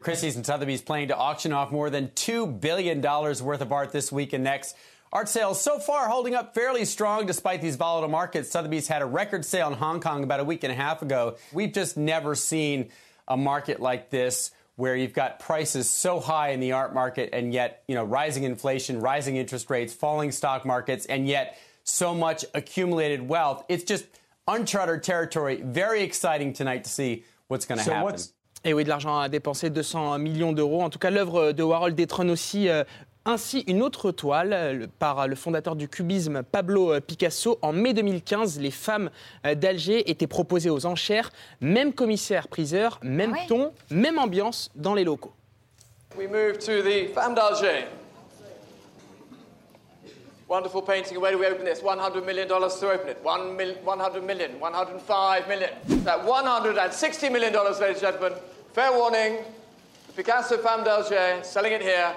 [0.01, 4.13] Christie's and Sotheby's planning to auction off more than $2 billion worth of art this
[4.13, 4.77] week and next.
[5.13, 8.51] Art sales so far holding up fairly strong despite these volatile markets.
[8.51, 11.37] Sotheby's had a record sale in Hong Kong about a week and a half ago.
[11.53, 12.91] We've just never seen
[13.27, 17.53] a market like this where you've got prices so high in the art market and
[17.55, 22.45] yet, you know, rising inflation, rising interest rates, falling stock markets, and yet so much
[22.53, 23.65] accumulated wealth.
[23.69, 24.05] It's just
[24.47, 25.63] uncharted territory.
[25.63, 28.05] Very exciting tonight to see what's going to So happen.
[28.05, 28.33] what's-
[28.69, 30.83] Et oui, de l'argent à dépenser, 200 millions d'euros.
[30.83, 32.83] En tout cas, l'œuvre de Warhol détrône aussi euh,
[33.25, 37.61] ainsi une autre toile euh, le- par le fondateur du cubisme Pablo euh, Picasso.
[37.63, 39.11] En mai 2015, les femmes
[39.47, 41.31] euh, d'Alger étaient proposées aux enchères.
[41.61, 45.33] Même commissaire-priseur, même ton, même ambiance dans les locaux.
[46.19, 47.85] We move to the Femme d'Alger.
[50.49, 51.19] Wonderful painting.
[51.21, 51.83] Where do we open this?
[51.83, 53.19] $100 million to open it.
[53.23, 55.71] One mil- 100 million, 105 million.
[56.05, 58.33] That $160 million, ladies and gentlemen.
[58.77, 59.39] Fair warning.
[60.09, 62.13] The Picasso Femme d'Alger, selling it here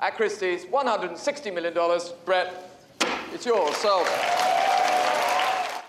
[0.00, 0.64] at Christie's.
[0.64, 1.74] $160 million.
[2.24, 2.50] Brett,
[3.34, 3.76] it's yours.
[3.76, 4.06] Sold.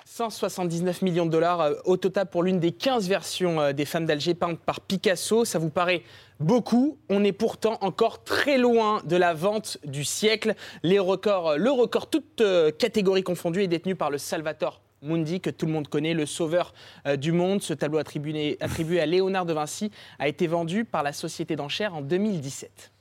[0.03, 4.05] 179 millions de dollars euh, au total pour l'une des 15 versions euh, des femmes
[4.05, 5.45] d'Alger peintes par Picasso.
[5.45, 6.03] Ça vous paraît
[6.41, 6.97] beaucoup?
[7.07, 10.55] On est pourtant encore très loin de la vente du siècle.
[10.83, 15.39] Les records, euh, le record, toutes euh, catégories confondues, est détenu par le Salvatore Mundi,
[15.39, 16.74] que tout le monde connaît, le sauveur
[17.06, 17.62] euh, du monde.
[17.62, 22.02] Ce tableau attribué, à Léonard de Vinci a été vendu par la société d'enchères en
[22.02, 22.91] 2017.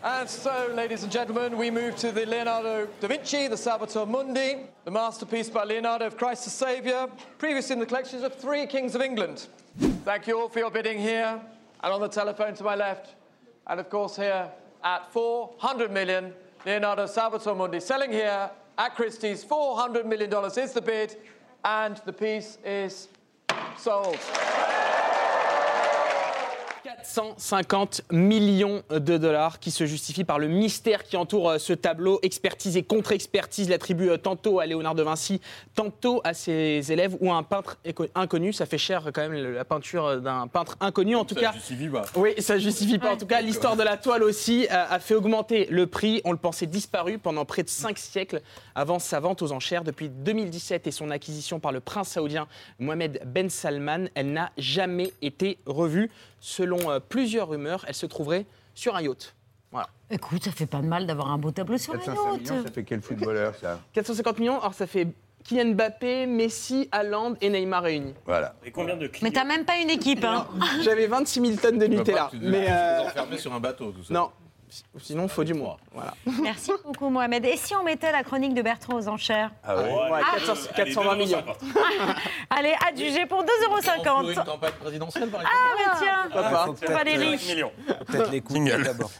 [0.00, 4.58] And so, ladies and gentlemen, we move to the Leonardo da Vinci, the Salvator Mundi,
[4.84, 8.94] the masterpiece by Leonardo of Christ the Saviour, previous in the collections of three kings
[8.94, 9.48] of England.
[10.04, 11.40] Thank you all for your bidding here
[11.82, 13.16] and on the telephone to my left,
[13.66, 14.48] and of course here
[14.84, 16.32] at 400 million,
[16.64, 19.44] Leonardo Salvator Mundi selling here at Christie's.
[19.44, 21.16] 400 million dollars is the bid,
[21.64, 23.08] and the piece is
[23.76, 24.18] sold.
[27.14, 32.18] 450 millions de dollars qui se justifient par le mystère qui entoure euh, ce tableau.
[32.22, 35.40] Expertise et contre-expertise l'attribue tantôt à Léonard de Vinci,
[35.74, 37.78] tantôt à ses élèves ou à un peintre
[38.14, 38.52] inconnu.
[38.52, 41.16] Ça fait cher quand même la peinture d'un peintre inconnu.
[41.16, 42.04] En tout Ça cas, justifie pas.
[42.16, 43.14] oui, ça justifie pas.
[43.14, 46.20] En tout cas, l'histoire de la toile aussi euh, a fait augmenter le prix.
[46.24, 48.42] On le pensait disparu pendant près de 5 siècles
[48.74, 49.84] avant sa vente aux enchères.
[49.84, 52.46] Depuis 2017 et son acquisition par le prince saoudien
[52.78, 56.10] Mohamed Ben Salman, elle n'a jamais été revue.
[56.40, 59.34] Selon euh, plusieurs rumeurs, elle se trouverait sur un yacht.
[59.70, 59.88] Voilà.
[60.10, 62.40] Écoute, ça fait pas de mal d'avoir un beau tableau sur un 405 yacht.
[62.40, 63.80] millions, ça fait quel footballeur, ça?
[63.92, 65.08] 450 millions, alors ça fait
[65.44, 68.14] Kylian Mbappé, Messi, Haaland et Neymar réunis.
[68.24, 68.54] Voilà.
[68.64, 70.46] Et combien de Mais t'as même pas une équipe, hein
[70.82, 72.30] J'avais 26 000 tonnes de Nutella.
[72.40, 74.14] Mais euh, enfermé sur un bateau, tout ça.
[74.14, 74.30] non,
[75.00, 75.76] sinon il faut du mois.
[75.92, 76.14] Voilà.
[76.42, 77.44] Merci beaucoup, Mohamed.
[77.44, 81.16] Et si on mettait la chronique de Bertrand aux enchères Ah ouais Ouais, 400 420
[81.16, 81.42] millions.
[82.50, 86.66] Allez, adjugé pour 2,50 Une campagne présidentielle, par exemple Ah, mais tiens Papa.
[86.78, 87.36] Peut-être, Valérie.
[87.48, 87.72] millions.
[87.86, 88.82] faut peut-être l'écouter Jingle.
[88.84, 89.10] d'abord.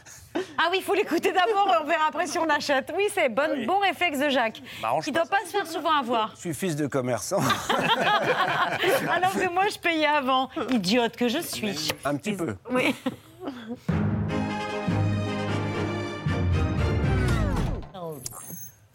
[0.57, 2.93] Ah oui, il faut l'écouter d'abord et on verra après si on achète.
[2.95, 4.61] Oui, c'est bon, bon réflexe de Jacques.
[4.81, 6.31] M'arrange Qui pas, ne doit pas se faire souvent avoir.
[6.35, 7.39] Je suis fils de commerçant.
[9.11, 10.49] Alors que moi, je payais avant.
[10.69, 11.89] Idiote que je suis.
[12.05, 12.55] Un petit peu.
[12.71, 12.95] Oui.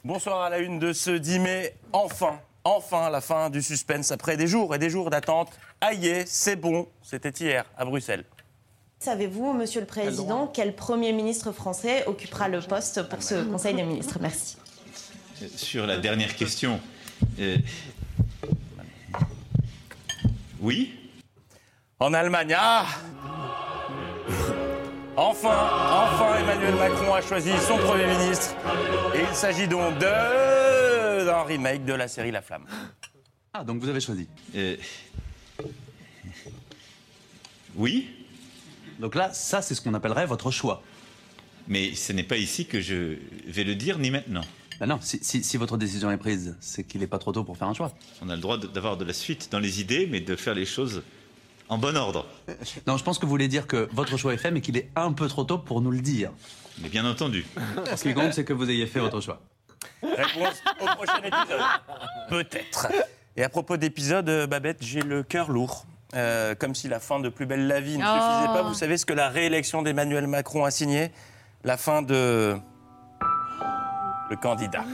[0.05, 1.75] Bonsoir à la une de ce 10 mai.
[1.93, 5.49] Enfin, enfin la fin du suspense après des jours et des jours d'attente.
[5.81, 6.87] Aïe, c'est bon.
[7.03, 8.25] C'était hier à Bruxelles.
[8.99, 13.83] Savez-vous, Monsieur le Président, quel Premier ministre français occupera le poste pour ce Conseil des
[13.83, 14.19] ministres?
[14.21, 14.57] Merci.
[15.57, 16.81] Sur la dernière question.
[17.41, 17.57] euh,
[20.61, 20.95] Oui
[21.99, 22.87] En Allemagne, ah
[25.17, 28.55] Enfin, enfin Emmanuel Macron a choisi son Premier ministre.
[29.15, 31.25] Et il s'agit donc de...
[31.25, 32.65] d'un remake de la série La Flamme.
[33.53, 34.77] Ah, donc vous avez choisi Euh,
[37.77, 38.09] Oui
[38.99, 40.83] Donc là, ça, c'est ce qu'on appellerait votre choix.
[41.69, 44.45] Mais ce n'est pas ici que je vais le dire, ni maintenant.
[44.81, 47.45] Bah non, si, si- si votre décision est prise, c'est qu'il n'est pas trop tôt
[47.45, 47.93] pour faire un choix.
[48.21, 50.55] On a le droit de- d'avoir de la suite dans les idées, mais de faire
[50.55, 51.03] les choses
[51.69, 52.27] en bon ordre.
[52.87, 54.91] Non, je pense que vous voulez dire que votre choix est fait, mais qu'il est
[54.97, 56.31] un peu trop tôt pour nous le dire.
[56.81, 57.47] Mais bien entendu.
[57.95, 59.41] Ce qui compte, c'est que vous ayez fait votre choix.
[60.03, 61.61] Réponse au prochain épisode.
[62.29, 62.89] Peut-être.
[63.37, 65.87] Et à propos d'épisode, euh, Babette, j'ai le cœur lourd.
[66.15, 68.07] Euh, comme si la fin de Plus belle la vie ne Oh.
[68.07, 68.63] suffisait pas.
[68.63, 71.11] Vous savez ce que la réélection d'Emmanuel Macron a signé?
[71.65, 72.57] La fin de.
[74.35, 74.85] Le candidat.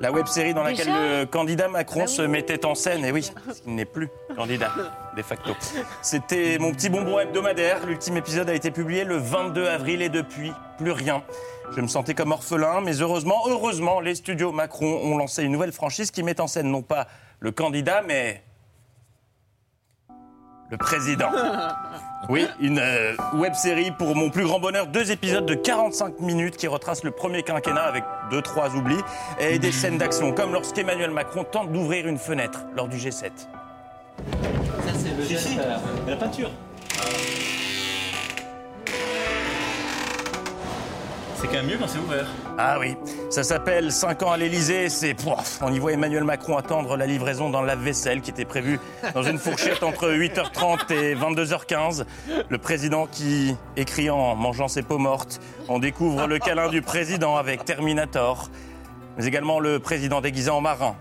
[0.00, 3.12] La web série dans laquelle Déjà le candidat Macron Bah se mettait en scène, et
[3.12, 4.72] oui, parce qu'il n'est plus candidat,
[5.14, 5.52] de facto.
[6.00, 7.84] C'était mon petit bonbon hebdomadaire.
[7.86, 11.22] L'ultime épisode a été publié le 22 avril et depuis, plus rien.
[11.76, 15.72] Je me sentais comme orphelin, mais heureusement, heureusement, les studios Macron ont lancé une nouvelle
[15.72, 17.08] franchise qui met en scène non pas
[17.40, 18.42] le candidat, mais
[20.70, 21.30] le président.
[22.28, 26.56] Oui, une euh, web série pour mon plus grand bonheur, deux épisodes de 45 minutes
[26.56, 28.98] qui retracent le premier quinquennat avec deux, trois oublis
[29.40, 33.22] et des scènes d'action, comme lorsqu'Emmanuel Macron tente d'ouvrir une fenêtre lors du G7.
[33.22, 33.30] Ça,
[34.94, 36.50] c'est le geste, euh, la peinture.
[41.40, 42.26] C'est quand même mieux quand c'est ouvert.
[42.58, 42.96] Ah oui,
[43.30, 44.88] ça s'appelle 5 ans à l'Elysée.
[44.88, 45.14] C'est,
[45.62, 48.80] on y voit Emmanuel Macron attendre la livraison dans le lave-vaisselle qui était prévue
[49.14, 52.06] dans une fourchette entre 8h30 et 22h15.
[52.48, 55.40] Le président qui écrit en mangeant ses peaux mortes.
[55.68, 58.50] On découvre le câlin du président avec Terminator,
[59.16, 60.96] mais également le président déguisé en marin,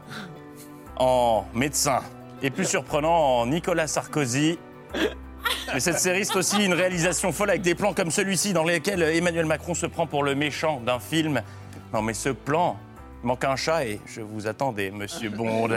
[0.98, 2.02] en médecin
[2.44, 4.60] et plus surprenant en Nicolas Sarkozy.
[5.74, 9.02] Mais cette série, c'est aussi une réalisation folle avec des plans comme celui-ci dans lesquels
[9.02, 11.41] Emmanuel Macron se prend pour le méchant d'un film.
[11.93, 12.78] Non, mais ce plan,
[13.24, 15.70] manque un chat et je vous attendais, monsieur Bond.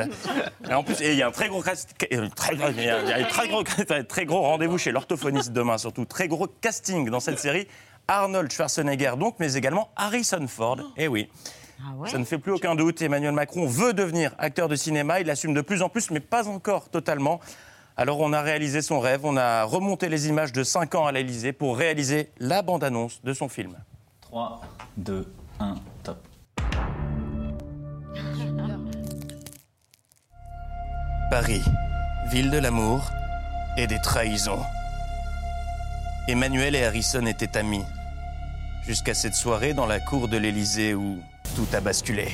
[0.69, 3.63] Et en plus, il y a un très gros, très, gros,
[4.09, 6.05] très gros rendez-vous chez l'orthophoniste demain, surtout.
[6.05, 7.67] Très gros casting dans cette série.
[8.09, 10.79] Arnold Schwarzenegger, donc, mais également Harrison Ford.
[10.97, 11.29] Eh oui.
[12.07, 13.01] Ça ne fait plus aucun doute.
[13.01, 15.21] Emmanuel Macron veut devenir acteur de cinéma.
[15.21, 17.41] Il l'assume de plus en plus, mais pas encore totalement.
[18.01, 21.13] Alors on a réalisé son rêve, on a remonté les images de 5 ans à
[21.13, 23.77] l'Elysée pour réaliser la bande-annonce de son film.
[24.23, 24.63] 3,
[24.97, 26.17] 2, 1, top.
[31.31, 31.61] Paris,
[32.31, 33.03] ville de l'amour
[33.77, 34.63] et des trahisons.
[36.27, 37.85] Emmanuel et Harrison étaient amis.
[38.87, 41.19] Jusqu'à cette soirée dans la cour de l'Élysée où
[41.55, 42.29] tout a basculé.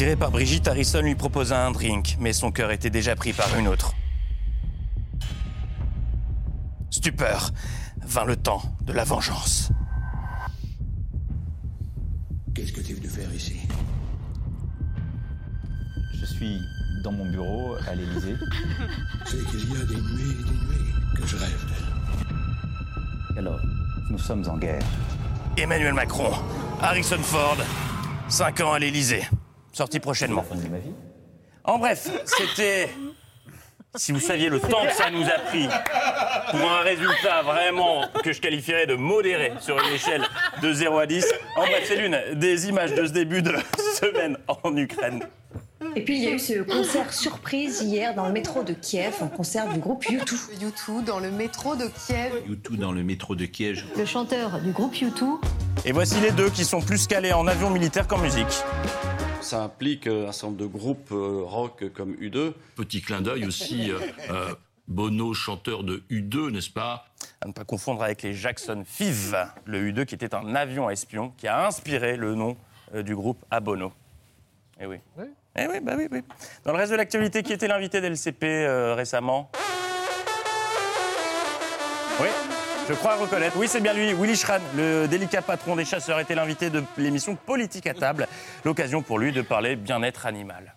[0.00, 3.54] Attiré par Brigitte, Harrison lui proposa un drink, mais son cœur était déjà pris par
[3.58, 3.92] une autre.
[6.88, 7.50] Stupeur,
[8.00, 9.70] vint le temps de la vengeance.
[12.54, 13.60] Qu'est-ce que tu es venu faire ici?
[16.14, 16.58] Je suis
[17.04, 18.36] dans mon bureau à l'Élysée.
[19.26, 21.72] C'est qu'il y a des nuits et des nuits que je rêve
[23.36, 23.60] Alors,
[24.08, 24.82] nous sommes en guerre.
[25.58, 26.32] Emmanuel Macron,
[26.80, 27.58] Harrison Ford,
[28.28, 29.28] 5 ans à l'Élysée.
[29.72, 30.44] Sorti prochainement.
[31.64, 32.88] En bref, c'était.
[33.96, 35.66] Si vous saviez le temps que ça nous a pris
[36.52, 40.22] pour un résultat vraiment que je qualifierais de modéré sur une échelle
[40.62, 41.26] de 0 à 10.
[41.56, 43.52] En bref, c'est l'une des images de ce début de
[44.00, 45.26] semaine en Ukraine.
[45.96, 49.14] Et puis il y a eu ce concert surprise hier dans le métro de Kiev,
[49.22, 50.24] un concert du groupe U2.
[50.60, 52.32] U2 dans le métro de Kiev.
[52.46, 53.82] YouTube dans le métro de Kiev.
[53.96, 55.40] Le chanteur du groupe U2
[55.86, 58.62] Et voici les deux qui sont plus calés en avion militaire qu'en musique.
[59.40, 62.52] Ça implique euh, un certain nombre de groupes euh, rock comme U2.
[62.76, 64.54] Petit clin d'œil aussi, euh,
[64.86, 67.06] Bono, chanteur de U2, n'est-ce pas?
[67.40, 71.32] À ne pas confondre avec les Jackson 5, le U2 qui était un avion espion
[71.38, 72.56] qui a inspiré le nom
[72.94, 73.92] du groupe à Bono.
[74.78, 74.98] Eh oui.
[75.56, 76.08] Eh bah oui.
[76.64, 79.50] Dans le reste de l'actualité, qui était l'invité d'LCP euh, récemment
[82.20, 82.28] Oui,
[82.88, 83.56] je crois reconnaître.
[83.56, 87.36] Oui, c'est bien lui, Willy Schran, le délicat patron des chasseurs, était l'invité de l'émission
[87.36, 88.28] Politique à table.
[88.64, 90.76] L'occasion pour lui de parler bien-être animal.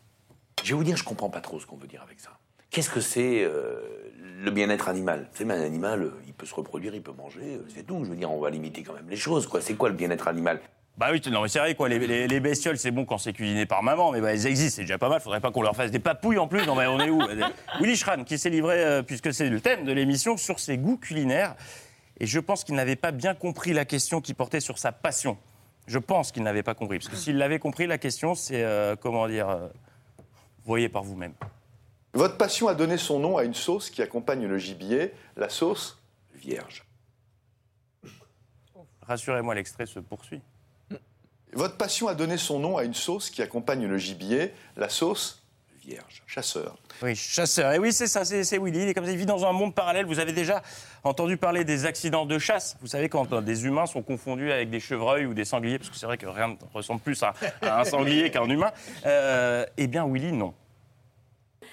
[0.63, 2.31] Je vais vous dire, je comprends pas trop ce qu'on veut dire avec ça.
[2.69, 3.81] Qu'est-ce que c'est euh,
[4.41, 5.29] le bien-être animal?
[5.33, 8.03] C'est un animal, euh, il peut se reproduire, il peut manger, euh, c'est tout.
[8.03, 9.61] Je veux dire, on va limiter quand même les choses, quoi.
[9.61, 10.59] C'est quoi le bien-être animal?
[10.95, 13.33] Bah oui, non mais c'est vrai quoi, les, les- les bestioles c'est bon quand c'est
[13.33, 15.75] cuisiné par maman, mais bah, elles existent, c'est déjà pas mal, faudrait pas qu'on leur
[15.75, 17.19] fasse des papouilles en plus, non mais on est où
[17.81, 20.97] Willy Schran qui s'est livré, euh, puisque c'est le thème de l'émission, sur ses goûts
[20.97, 21.55] culinaires,
[22.19, 25.37] et je pense qu'il n'avait pas bien compris la question qui portait sur sa passion.
[25.87, 28.95] Je pense qu'il n'avait pas compris, parce que s'il l'avait compris, la question c'est, euh,
[28.95, 29.67] comment dire, euh,
[30.63, 31.33] voyez par vous-même.
[32.13, 35.99] Votre passion a donné son nom à une sauce qui accompagne le gibier, la sauce
[36.35, 36.83] vierge.
[39.01, 40.39] Rassurez-moi, l'extrait se poursuit.
[41.55, 45.39] Votre passion a donné son nom à une sauce qui accompagne le gibier, la sauce
[45.85, 46.77] vierge, chasseur.
[47.01, 47.73] Oui, chasseur.
[47.73, 48.83] Et oui, c'est ça, c'est Willy.
[48.83, 50.05] Il est comme ça, il vit dans un monde parallèle.
[50.05, 50.63] Vous avez déjà
[51.03, 52.77] entendu parler des accidents de chasse.
[52.79, 55.89] Vous savez, quand euh, des humains sont confondus avec des chevreuils ou des sangliers, parce
[55.89, 58.71] que c'est vrai que rien ne ressemble plus à, à un sanglier qu'à un humain.
[59.05, 60.53] Euh, eh bien, Willy, non.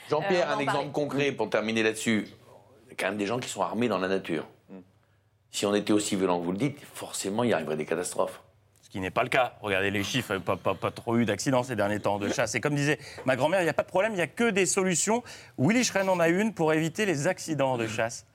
[0.09, 0.91] Jean-Pierre, Euh, un exemple parlait.
[0.93, 2.27] concret pour terminer là-dessus.
[2.87, 4.45] Il y a quand même des gens qui sont armés dans la nature.
[5.53, 8.41] Si on était aussi violent que vous le dites, forcément, il y arriverait des catastrophes.
[8.91, 9.53] Ce qui n'est pas le cas.
[9.61, 12.57] Regardez les chiffres, pas, pas, pas trop eu d'accidents ces derniers temps de chasse.
[12.57, 14.51] Et comme disait ma grand-mère, il n'y a pas de problème, il n'y a que
[14.51, 15.23] des solutions.
[15.59, 18.27] Willy Schren en a une pour éviter les accidents de chasse.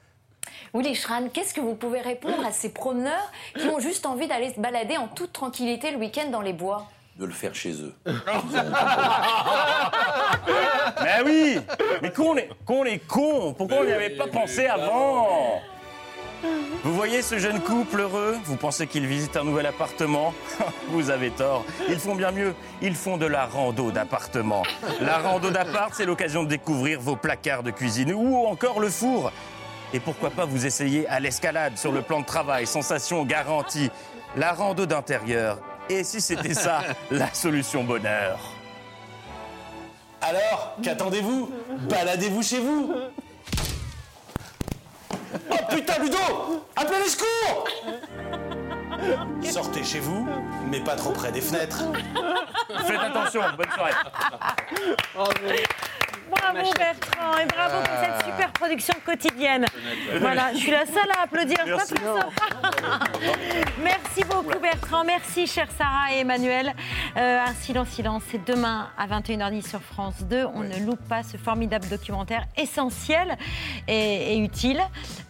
[0.74, 4.54] Willy Schran, qu'est-ce que vous pouvez répondre à ces promeneurs qui ont juste envie d'aller
[4.54, 6.88] se balader en toute tranquillité le week-end dans les bois?
[7.20, 7.94] De le faire chez eux.
[8.06, 8.14] Mais
[11.26, 11.60] oui
[12.02, 15.60] Mais qu'on est, qu'on est con Pourquoi on n'y avait pas pensé avant?
[16.84, 18.38] Vous voyez ce jeune couple heureux?
[18.46, 20.36] Vous pensez qu'ils visitent un nouvel appartement?
[20.90, 21.66] Vous avez tort.
[21.90, 22.54] Ils font bien mieux.
[22.82, 24.62] Ils font de la rando d'appartement.
[25.02, 29.32] La rando d'appart, c'est l'occasion de découvrir vos placards de cuisine ou encore le four.
[29.94, 33.90] Et pourquoi pas vous essayer à l'escalade sur le plan de travail, sensation garantie.
[34.36, 35.58] La rando d'intérieur.
[35.90, 36.82] Et si c'était ça,
[37.12, 38.38] la solution bonheur
[40.22, 41.50] Alors, qu'attendez-vous?
[41.90, 42.94] Baladez-vous chez vous?
[45.76, 46.18] Putain, Ludo
[46.76, 47.68] Appelez les secours
[49.44, 50.28] Sortez chez vous,
[50.72, 51.84] mais pas trop près des fenêtres.
[52.88, 53.94] Faites attention, bonne soirée.
[56.30, 59.66] Bravo Bertrand et bravo pour cette super production quotidienne.
[60.20, 61.58] Voilà, je suis la seule à applaudir.
[61.66, 61.94] Merci.
[63.84, 66.74] Merci beaucoup Bertrand, merci chère Sarah et Emmanuel.
[67.18, 70.46] Euh, un silence, silence, c'est demain à 21h10 sur France 2.
[70.54, 73.38] On ne loupe pas ce formidable documentaire essentiel
[73.88, 74.82] et, et utile,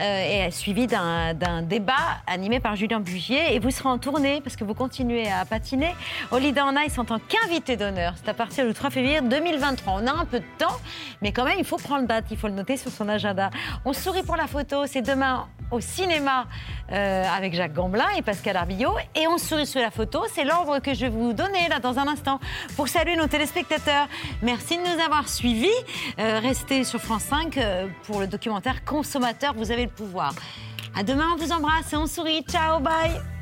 [0.02, 1.94] euh, et suivi d'un débat
[2.28, 3.56] animé par Julien Bugier.
[3.56, 5.96] Et vous serez en tournée parce que vous continuez à patiner
[6.40, 8.14] Leader on Ice en tant qu'invité d'honneur.
[8.18, 9.94] C'est à partir du 3 février 2023.
[10.02, 10.78] On a un peu de temps,
[11.22, 13.50] mais quand même, il faut prendre date, il faut le noter sur son agenda.
[13.86, 16.46] On sourit pour la photo, c'est demain au cinéma
[16.92, 18.96] euh, avec Jacques Gamblin et Pascal Arbillot.
[19.16, 22.00] Et on sourit sur la photo, c'est l'ordre que je vais vous donner là dans
[22.00, 22.40] un instant
[22.76, 24.08] pour saluer nos téléspectateurs.
[24.42, 25.68] Merci de nous avoir suivis.
[26.20, 30.34] Euh, restez sur France 5 euh, pour le documentaire Consommateur, vous avez le pouvoir.
[30.96, 32.44] À demain, on vous embrasse et on sourit.
[32.48, 33.35] Ciao, bye